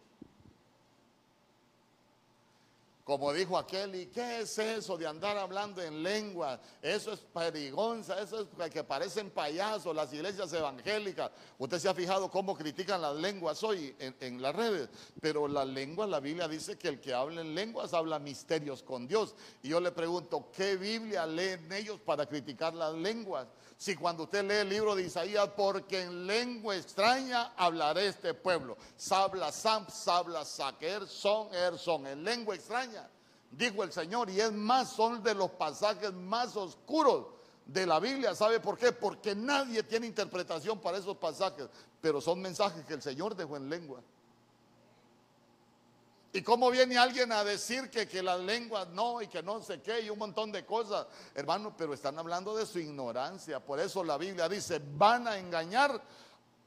[3.04, 6.58] Como dijo aquel, ¿y qué es eso de andar hablando en lengua?
[6.80, 11.30] Eso es perigonza, eso es que parecen payasos las iglesias evangélicas.
[11.58, 14.88] Usted se ha fijado cómo critican las lenguas hoy en, las redes.
[15.20, 19.06] Pero la lengua, la Biblia dice que el que habla en lenguas habla misterios con
[19.06, 19.34] Dios.
[19.62, 23.46] Y yo le pregunto, ¿qué Biblia leen ellos para criticar las lenguas?
[23.76, 28.76] Si cuando usted lee el libro de Isaías, porque en lengua extraña hablaré este pueblo.
[28.96, 32.06] Sabla, sam, sabla, saquer, son, er, son.
[32.06, 33.08] En lengua extraña,
[33.50, 34.30] dijo el Señor.
[34.30, 37.26] Y es más, son de los pasajes más oscuros
[37.66, 38.34] de la Biblia.
[38.34, 38.92] ¿Sabe por qué?
[38.92, 41.68] Porque nadie tiene interpretación para esos pasajes.
[42.00, 44.00] Pero son mensajes que el Señor dejó en lengua.
[46.34, 49.80] ¿Y cómo viene alguien a decir que, que las lenguas no y que no sé
[49.80, 51.06] qué y un montón de cosas?
[51.32, 53.60] Hermano, pero están hablando de su ignorancia.
[53.60, 56.02] Por eso la Biblia dice, van a engañar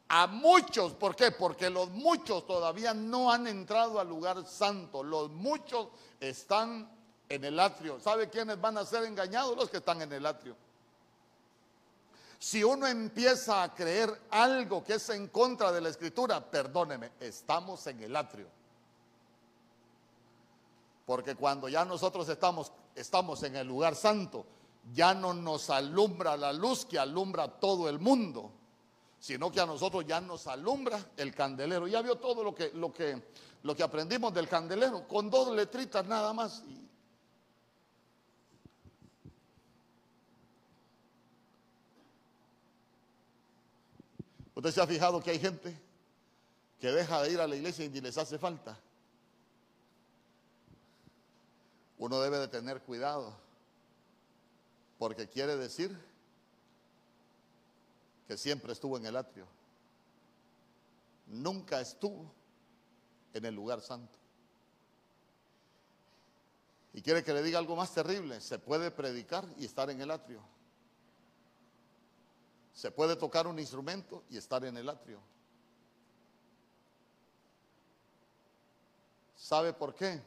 [0.08, 0.94] a muchos.
[0.94, 1.32] ¿Por qué?
[1.32, 5.04] Porque los muchos todavía no han entrado al lugar santo.
[5.04, 5.90] Los muchos
[6.22, 6.90] están
[7.28, 8.00] en el atrio.
[8.00, 9.58] ¿Sabe quiénes van a ser engañados?
[9.58, 10.56] Los que están en el atrio.
[12.40, 17.86] Si uno empieza a creer algo que es en contra de la escritura, perdóneme, estamos
[17.88, 18.57] en el atrio.
[21.08, 24.46] Porque cuando ya nosotros estamos, estamos en el lugar santo,
[24.94, 28.52] ya no nos alumbra la luz que alumbra todo el mundo,
[29.18, 31.88] sino que a nosotros ya nos alumbra el candelero.
[31.88, 33.24] Ya vio todo lo que, lo que,
[33.64, 36.62] lo que aprendimos del candelero, con dos letritas nada más.
[44.56, 45.74] ¿Usted se ha fijado que hay gente
[46.82, 48.78] que deja de ir a la iglesia y ni les hace falta?
[51.98, 53.36] Uno debe de tener cuidado,
[55.00, 55.98] porque quiere decir
[58.28, 59.46] que siempre estuvo en el atrio,
[61.28, 62.32] nunca estuvo
[63.34, 64.18] en el lugar santo.
[66.94, 70.10] Y quiere que le diga algo más terrible, se puede predicar y estar en el
[70.10, 70.42] atrio.
[72.74, 75.20] Se puede tocar un instrumento y estar en el atrio.
[79.36, 80.22] ¿Sabe por qué?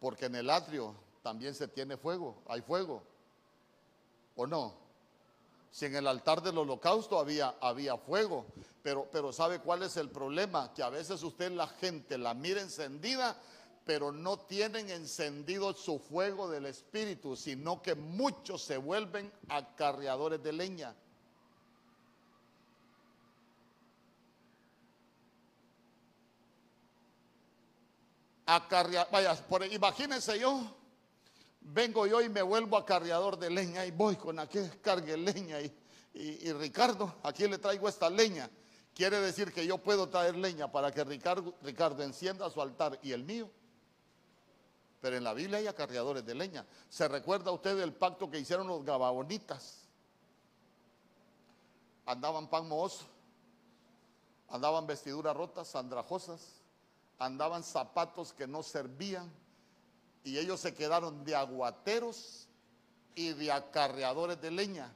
[0.00, 3.02] Porque en el atrio también se tiene fuego, hay fuego.
[4.36, 4.74] ¿O no?
[5.70, 8.46] Si en el altar del holocausto había, había fuego,
[8.82, 10.72] pero, pero ¿sabe cuál es el problema?
[10.72, 13.36] Que a veces usted la gente la mira encendida,
[13.84, 20.52] pero no tienen encendido su fuego del espíritu, sino que muchos se vuelven acarreadores de
[20.52, 20.94] leña.
[29.10, 30.74] Vaya, por, imagínense yo,
[31.60, 35.72] vengo yo y me vuelvo acarreador de leña y voy con aquel cargue leña y,
[36.14, 38.50] y, Ricardo, aquí le traigo esta leña.
[38.94, 43.12] Quiere decir que yo puedo traer leña para que Ricardo, Ricardo encienda su altar y
[43.12, 43.50] el mío.
[45.00, 46.66] Pero en la Biblia hay acarreadores de leña.
[46.88, 49.84] ¿Se recuerda usted el pacto que hicieron los gabaonitas?
[52.06, 53.04] Andaban pan mohoso,
[54.48, 56.57] andaban vestiduras rotas, andrajosas,
[57.18, 59.30] andaban zapatos que no servían
[60.24, 62.46] y ellos se quedaron de aguateros
[63.14, 64.92] y de acarreadores de leña.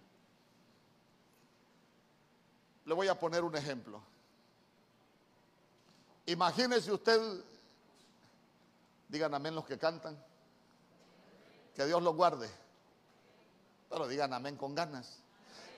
[2.85, 4.03] Le voy a poner un ejemplo.
[6.27, 7.43] Imagínese usted,
[9.09, 10.17] digan amén los que cantan,
[11.75, 12.49] que Dios los guarde,
[13.89, 15.22] pero digan amén con ganas.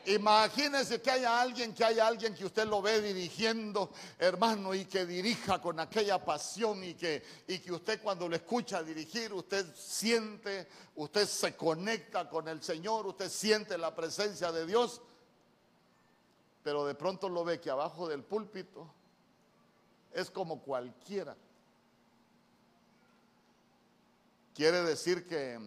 [0.07, 5.07] Imagínese que haya alguien, que haya alguien que usted lo ve dirigiendo, hermano, y que
[5.07, 10.69] dirija con aquella pasión y que, y que usted cuando lo escucha dirigir, usted siente,
[10.97, 15.01] usted se conecta con el Señor, usted siente la presencia de Dios,
[16.63, 18.87] pero de pronto lo ve que abajo del púlpito
[20.13, 21.35] es como cualquiera.
[24.55, 25.59] Quiere decir que,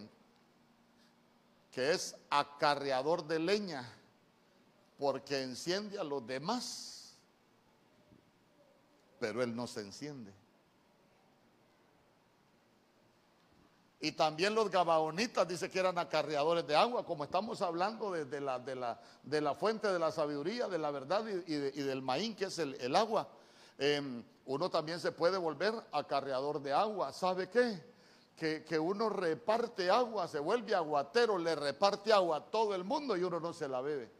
[1.72, 3.97] que es acarreador de leña
[4.98, 7.14] porque enciende a los demás,
[9.20, 10.32] pero él no se enciende.
[14.00, 19.54] Y también los gabaonitas dice que eran acarreadores de agua, como estamos hablando de, la,
[19.54, 23.28] fuente de la sabiduría, de la verdad y, del maíz, que es el, agua.
[23.76, 27.12] Em, uno también se puede volver acarreador de agua.
[27.12, 27.82] ¿Sabe qué?
[28.36, 33.16] Que, que, uno reparte agua, se vuelve aguatero, le reparte agua a todo el mundo
[33.16, 34.17] y uno no se la bebe.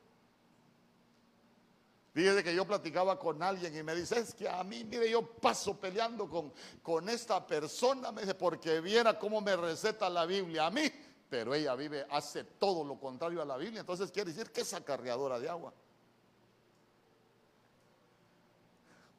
[2.18, 5.24] Fíjese que yo platicaba con alguien y me dice, es que a mí, mire, yo
[5.24, 6.52] paso peleando con,
[6.82, 10.82] con esta persona, me dice, porque viera cómo me receta la Biblia a mí,
[11.30, 14.74] pero ella vive, hace todo lo contrario a la Biblia, entonces quiere decir que es
[14.74, 15.72] acarreadora de agua.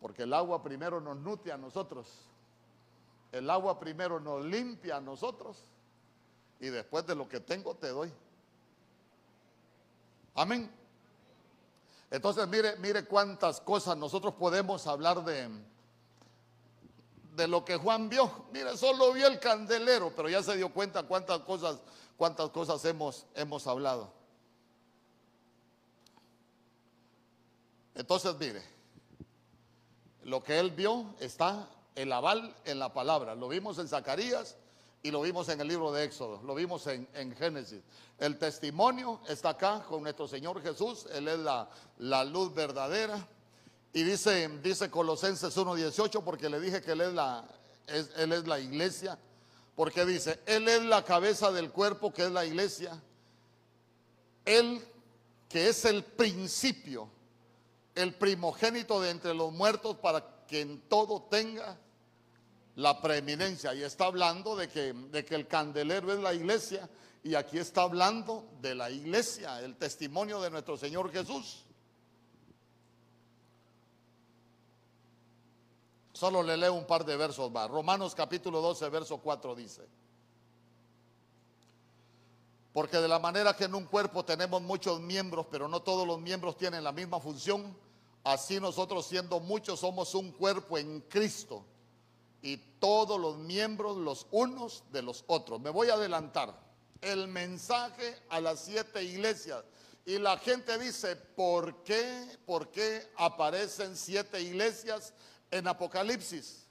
[0.02, 2.06] Porque el agua primero nos nutre a nosotros.
[3.32, 5.64] El agua primero nos limpia a nosotros
[6.60, 8.12] y después de lo que tengo te doy.
[10.36, 10.79] Amén.
[12.12, 15.48] Entonces mire, mire cuántas cosas nosotros podemos hablar de,
[17.36, 18.46] de lo que Juan vio.
[18.52, 21.80] Mire, solo vio el candelero, pero ya se dio cuenta cuántas cosas,
[22.18, 24.12] cuántas cosas hemos, hemos hablado.
[27.94, 28.64] Entonces, mire,
[30.24, 33.36] lo que él vio está el aval en la palabra.
[33.36, 34.56] Lo vimos en Zacarías
[35.02, 37.82] y lo vimos en el libro de Éxodo, lo vimos en, Génesis.
[38.18, 41.70] El testimonio está acá con nuestro Señor Jesús, Él es la,
[42.00, 43.26] la luz verdadera.
[43.94, 47.48] Y dice, dice Colosenses 1.18, porque le dije que Él es, la,
[47.88, 49.18] él es la iglesia,
[49.76, 53.02] porque dice, Él es la cabeza del cuerpo que es la iglesia,
[54.46, 54.84] Él
[55.50, 57.10] que es el principio,
[57.96, 61.78] el primogénito de entre los muertos para que en todo tenga
[62.80, 63.74] la preeminencia.
[63.74, 66.90] Y está hablando de que, de que el candelero es la iglesia
[67.24, 71.66] y aquí está hablando de la iglesia, el testimonio de nuestro Señor Jesús.
[76.14, 77.70] Solo le leo un par de versos más.
[77.70, 79.86] Romanos capítulo 12, verso 4 dice.
[82.72, 86.20] Porque de la manera que en un cuerpo tenemos muchos miembros, pero no todos los
[86.20, 87.76] miembros tienen la misma función,
[88.24, 91.66] así nosotros siendo muchos somos un cuerpo en Cristo
[92.42, 95.60] y todos los miembros los unos de los otros.
[95.60, 96.68] Me voy a adelantar.
[97.02, 99.64] El mensaje a las siete iglesias.
[100.06, 102.38] Y la gente dice, ¿por qué?
[102.46, 105.14] ¿Por qué aparecen siete iglesias
[105.52, 106.66] en Apocalipsis.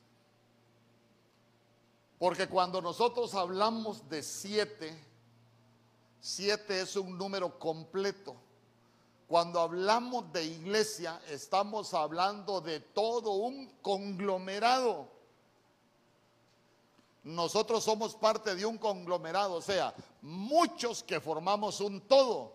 [2.18, 5.04] Porque cuando nosotros hablamos de siete,
[6.20, 8.34] siete es un número completo.
[9.28, 15.08] Cuando hablamos de iglesia, estamos hablando de todo un conglomerado.
[17.28, 22.54] Nosotros somos parte de un conglomerado, o sea, muchos que formamos un todo.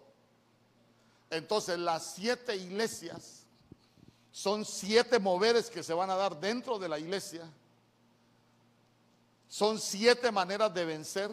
[1.30, 3.46] Entonces, las siete iglesias
[4.32, 7.48] son siete moveres que se van a dar dentro de la iglesia.
[9.48, 11.30] Son siete maneras de vencer.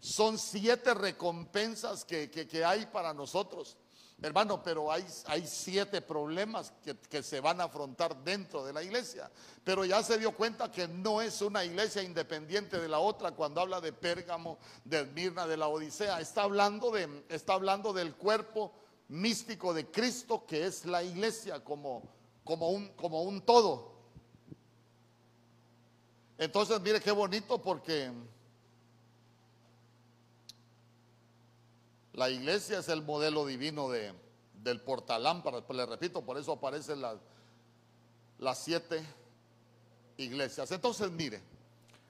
[0.00, 3.76] Son siete recompensas que, hay para nosotros.
[4.22, 8.80] Hermano, pero hay, hay siete problemas que, que, se van a afrontar dentro de la
[8.80, 9.28] iglesia.
[9.64, 13.60] Pero ya se dio cuenta que no es una iglesia independiente de la otra cuando
[13.60, 16.20] habla de Pérgamo, de Mirna, de la Odisea.
[16.20, 18.72] Está hablando, de, está hablando del cuerpo
[19.08, 22.02] místico de Cristo que es la iglesia como,
[22.44, 23.92] como un, como un todo.
[26.38, 28.10] Entonces, mire qué bonito porque
[32.14, 34.12] la iglesia es el modelo divino de,
[34.62, 35.60] del portalámpara.
[35.60, 39.02] Pues le repito, por eso aparecen las, siete
[40.16, 40.70] iglesias.
[40.72, 41.42] Entonces, mire,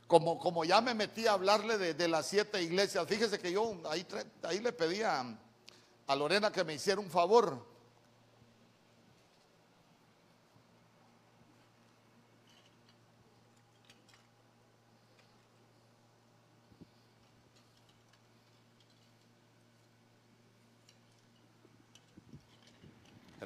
[0.06, 4.06] como, como ya me metí a hablarle de, las siete iglesias, fíjese que yo ahí,
[4.42, 5.38] ahí le pedía
[6.06, 7.71] a Lorena que me hiciera un favor.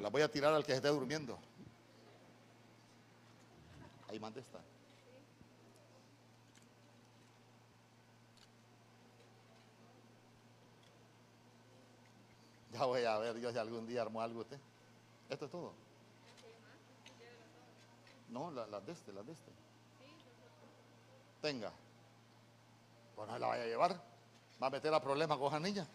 [0.01, 1.37] La voy a tirar al que esté durmiendo.
[4.09, 4.59] Ahí mande está.
[12.71, 14.59] Ya voy a ver yo si algún día armó algo usted.
[15.29, 15.73] Esto es todo.
[18.29, 19.51] No, las la de este, las de este.
[21.41, 21.71] Tenga.
[23.15, 24.01] Bueno, la vaya a llevar.
[24.61, 25.87] Va a meter a problemas con esa niña.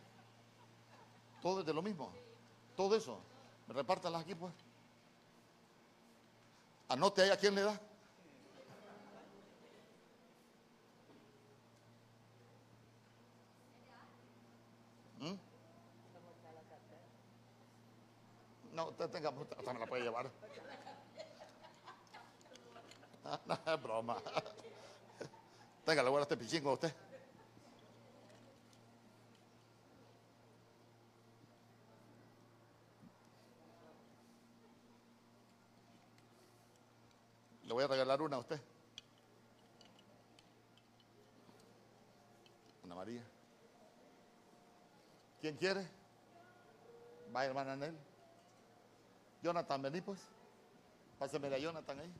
[1.40, 2.12] Todo es de lo mismo.
[2.76, 3.20] Todo eso.
[3.68, 4.52] Repártalas aquí, pues.
[6.88, 7.72] Anote ahí a quién le da.
[15.20, 15.34] ¿Mm?
[18.74, 20.30] No, usted tenga, hasta me la puede llevar.
[23.46, 24.16] No, es broma.
[25.86, 26.92] Tenga, le voy a este pichingo a usted.
[37.72, 38.60] Le voy a regalar una a usted.
[42.84, 43.22] Ana María.
[45.40, 45.88] ¿Quién quiere?
[47.34, 47.96] Va hermana Anel.
[49.42, 50.20] Jonathan, vení pues.
[51.18, 52.12] Pásame a Jonathan ahí.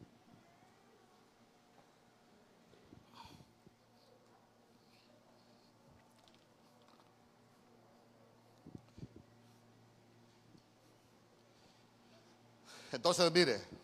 [12.91, 13.81] Entonces, mire,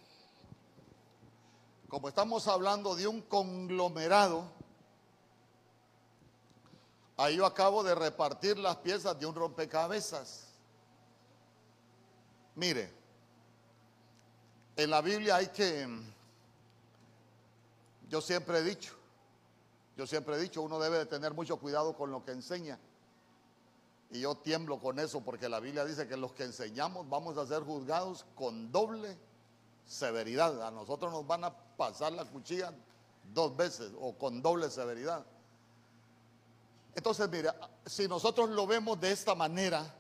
[1.89, 4.45] como estamos hablando de un conglomerado,
[7.17, 10.49] ahí yo acabo de repartir las piezas de un rompecabezas.
[12.55, 12.93] Mire,
[14.77, 15.89] en la Biblia hay que,
[18.09, 18.93] yo siempre he dicho,
[19.97, 22.79] yo siempre he dicho, uno debe de tener mucho cuidado con lo que enseña.
[24.11, 27.47] Y yo tiemblo con eso porque la Biblia dice que los que enseñamos vamos a
[27.47, 29.19] ser juzgados con doble
[29.87, 30.67] severidad.
[30.67, 32.75] A nosotros nos van a pasar la cuchilla
[33.33, 35.25] dos veces o con doble severidad.
[36.95, 37.55] Entonces, mira,
[37.87, 39.95] si nosotros lo vemos de esta manera,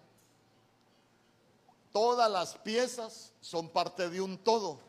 [1.93, 4.81] todas las piezas son parte de un todo.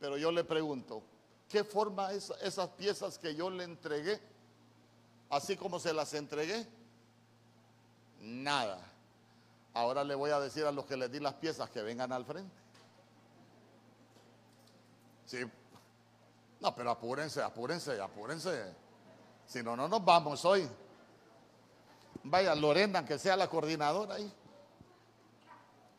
[0.00, 1.02] Pero yo le pregunto,
[1.50, 4.18] ¿qué forma es esas piezas que yo le entregué?
[5.28, 6.66] Así como se las entregué.
[8.22, 8.80] Nada.
[9.74, 12.24] Ahora le voy a decir a los que les di las piezas que vengan al
[12.24, 12.65] frente.
[15.26, 15.38] Sí.
[16.60, 18.74] No, pero apúrense, apúrense, apúrense.
[19.46, 20.68] Si no, no nos vamos hoy.
[22.22, 24.32] Vaya, Lorena, que sea la coordinadora ahí.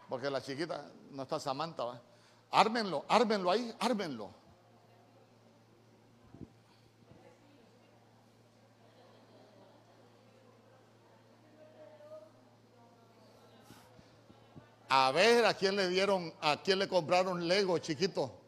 [0.10, 1.84] Porque la chiquita no está Samantha.
[1.84, 2.02] ¿va?
[2.52, 4.30] Ármenlo, ármenlo ahí, ármenlo.
[14.90, 18.47] A ver, ¿a quién le dieron, a quién le compraron Lego, chiquito?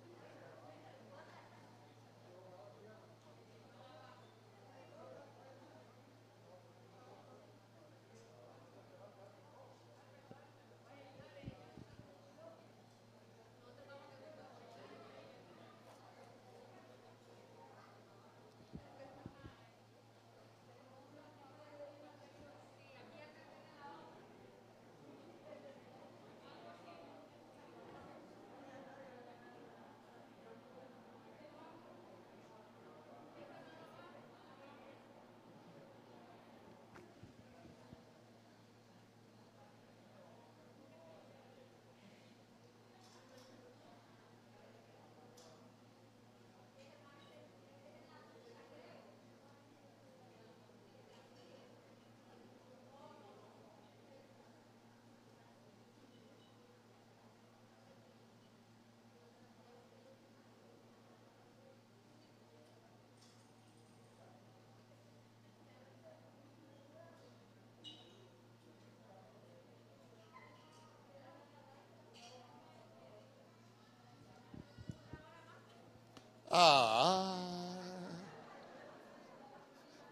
[76.52, 77.36] Ah,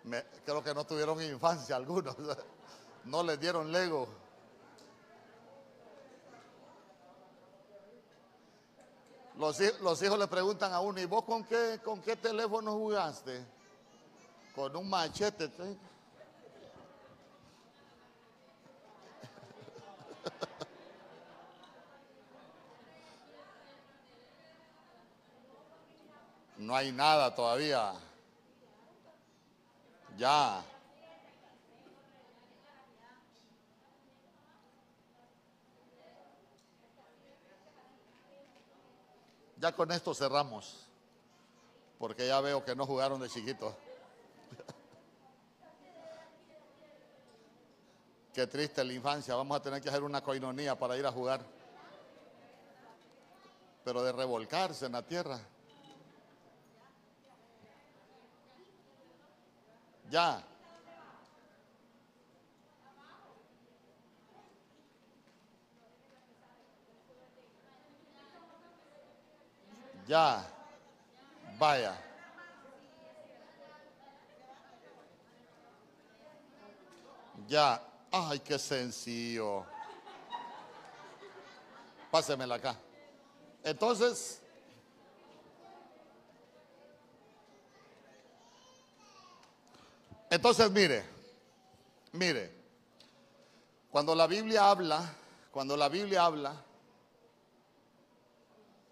[0.03, 2.15] me- creo que no tuvieron infancia algunos.
[3.05, 4.05] No les dieron Lego.
[9.37, 13.45] Los, los hijos le preguntan a uno, ¿y vos con qué, con qué teléfono jugaste?
[14.55, 15.49] Con un machete.
[26.67, 27.93] No hay nada todavía.
[30.17, 30.61] Ya.
[39.55, 40.85] Ya con esto cerramos.
[41.97, 43.73] Porque ya veo que no jugaron de chiquitos.
[48.33, 49.35] Qué triste la infancia.
[49.35, 51.39] Vamos a tener que hacer una coinonía para ir a jugar.
[53.85, 55.39] Pero de revolcarse en la tierra.
[60.17, 60.41] Ya.
[70.07, 70.43] Ya.
[71.59, 71.95] Vaya.
[77.47, 77.79] Ya.
[78.11, 79.65] Ay, qué sencillo.
[82.09, 82.75] Pásemela acá.
[83.63, 84.41] Entonces,
[90.29, 91.03] entonces mire,
[92.11, 92.51] mire,
[93.89, 95.13] cuando la Biblia habla,
[95.51, 96.63] cuando la Biblia habla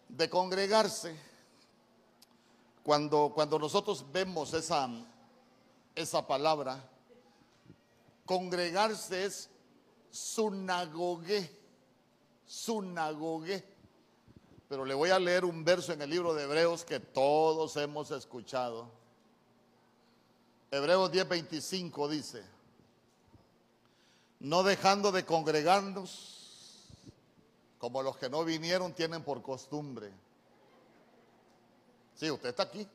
[0.10, 1.16] de congregarse,
[2.84, 4.90] cuando, cuando nosotros vemos esa,
[5.94, 6.90] esa palabra,
[8.26, 9.50] congregarse es
[10.10, 11.50] sunagogue,
[12.46, 13.64] sunagogue.
[14.70, 18.12] Pero le voy a leer un verso en el libro de Hebreos que todos hemos
[18.12, 18.90] escuchado.
[20.76, 22.44] Hebreos 10:25 dice,
[24.40, 26.90] no dejando de congregarnos,
[27.78, 30.12] como los que no vinieron tienen por costumbre,
[32.16, 32.88] Sí, usted está aquí.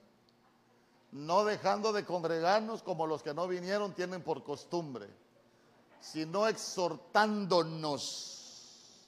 [1.12, 5.08] No dejando de congregarnos como los que no vinieron tienen por costumbre,
[6.00, 9.06] sino exhortándonos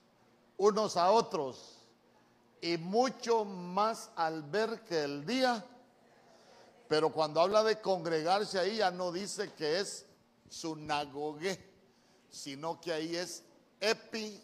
[0.58, 1.78] unos a otros
[2.60, 5.64] y mucho más al ver que el día.
[6.92, 10.04] Pero cuando habla de congregarse ahí ya no dice que es
[10.50, 11.58] sunagogue,
[12.28, 13.44] sino que ahí es
[13.80, 14.38] epi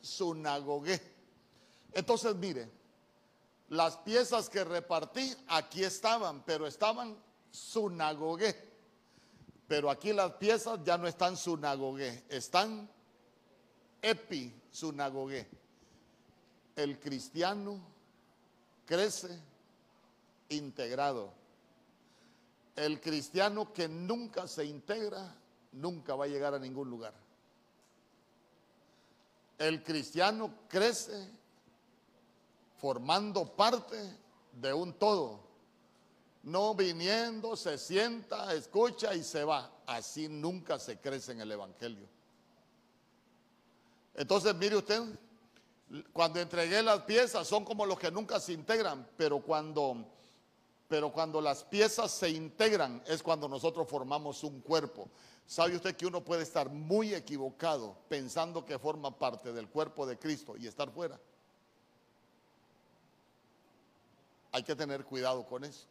[0.00, 1.00] sunagogue.
[1.92, 2.68] Entonces mire,
[3.68, 7.16] las piezas que repartí aquí estaban, pero estaban
[7.52, 8.52] sunagogue.
[9.68, 12.90] Pero aquí las piezas ya no están sunagogue, están
[14.02, 15.48] epi sunagogue.
[16.74, 17.78] El cristiano
[18.86, 19.38] crece
[20.48, 21.41] integrado.
[22.74, 25.34] El cristiano que nunca se integra,
[25.72, 27.14] nunca va a llegar a ningún lugar.
[29.58, 31.30] El cristiano crece
[32.78, 33.96] formando parte
[34.52, 35.40] de un todo.
[36.42, 39.70] No viniendo, se sienta, escucha y se va.
[39.86, 42.08] Así nunca se crece en el Evangelio.
[44.14, 45.00] Entonces, mire usted,
[46.12, 50.04] cuando entregué las piezas son como los que nunca se integran, pero cuando,
[50.92, 55.08] pero cuando las piezas se integran es cuando nosotros formamos un cuerpo.
[55.46, 60.18] ¿Sabe usted que uno puede estar muy equivocado pensando que forma parte del cuerpo de
[60.18, 61.18] Cristo y estar fuera?
[64.52, 65.86] Hay que tener cuidado con eso.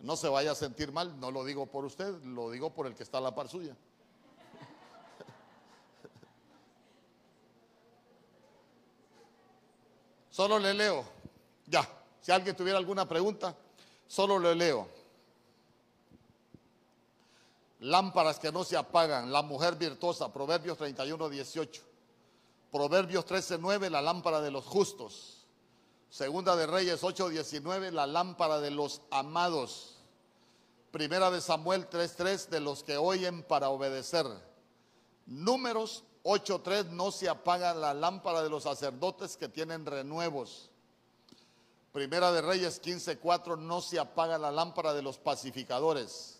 [0.00, 2.96] No se vaya a sentir mal, no lo digo por usted, lo digo por el
[2.96, 3.76] que está a la par suya.
[10.30, 11.19] Solo le leo.
[11.70, 11.88] Ya,
[12.20, 13.56] si alguien tuviera alguna pregunta,
[14.06, 14.88] solo le leo.
[17.78, 21.82] Lámparas que no se apagan, la mujer virtuosa, Proverbios 31, 18.
[22.72, 25.46] Proverbios 13:9, la lámpara de los justos.
[26.10, 29.96] Segunda de Reyes 8:19, la lámpara de los amados.
[30.90, 34.26] Primera de Samuel 3:3, de los que oyen para obedecer.
[35.26, 40.69] Números 8:3, no se apaga la lámpara de los sacerdotes que tienen renuevos.
[41.92, 46.38] Primera de Reyes 15:4, no se apaga la lámpara de los pacificadores.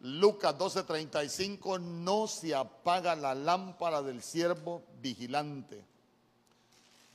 [0.00, 5.84] Lucas 12:35, no se apaga la lámpara del siervo vigilante.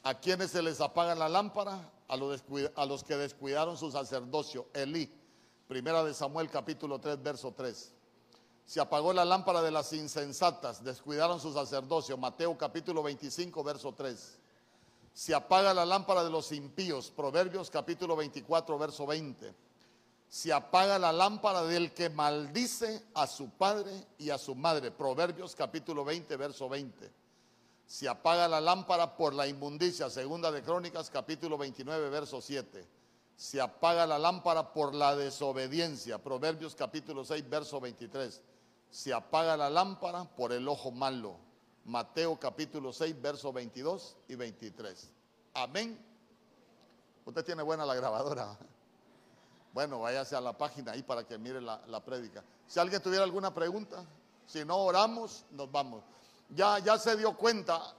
[0.04, 1.92] ¿A quiénes se les apaga la lámpara?
[2.08, 2.44] A los,
[2.76, 4.68] a los que descuidaron su sacerdocio.
[4.74, 5.12] Elí,
[5.68, 7.92] primera de Samuel capítulo 3, verso 3.
[8.66, 12.18] Se apagó la lámpara de las insensatas, descuidaron su sacerdocio.
[12.18, 14.40] Mateo capítulo 25, verso 3.
[15.16, 17.10] Se apaga la lámpara de los impíos.
[17.10, 19.66] Proverbios capítulo 24, verso 20
[20.36, 24.92] se apaga la lámpara del que maldice a su padre y a su madre.
[24.92, 27.10] Proverbios capítulo 20, verso 20.
[27.88, 30.10] Se apaga la lámpara por la inmundicia.
[30.10, 32.86] Segunda de Crónicas capítulo 29, verso 7.
[33.38, 36.18] Se apaga la lámpara por la desobediencia.
[36.18, 38.42] Proverbios capítulo 6, verso 23.
[38.90, 41.38] Se apaga la lámpara por el ojo malo.
[41.86, 45.12] Mateo capítulo 6, verso 22 y 23.
[45.54, 45.98] Amén.
[47.26, 48.58] Usted tiene buena la grabadora.
[49.72, 52.44] Bueno, váyase a la página ahí para que mire la, la prédica.
[52.68, 54.04] Si alguien tuviera alguna pregunta,
[54.48, 56.04] si no oramos, nos vamos.
[56.50, 57.96] Ya, ya se dio cuenta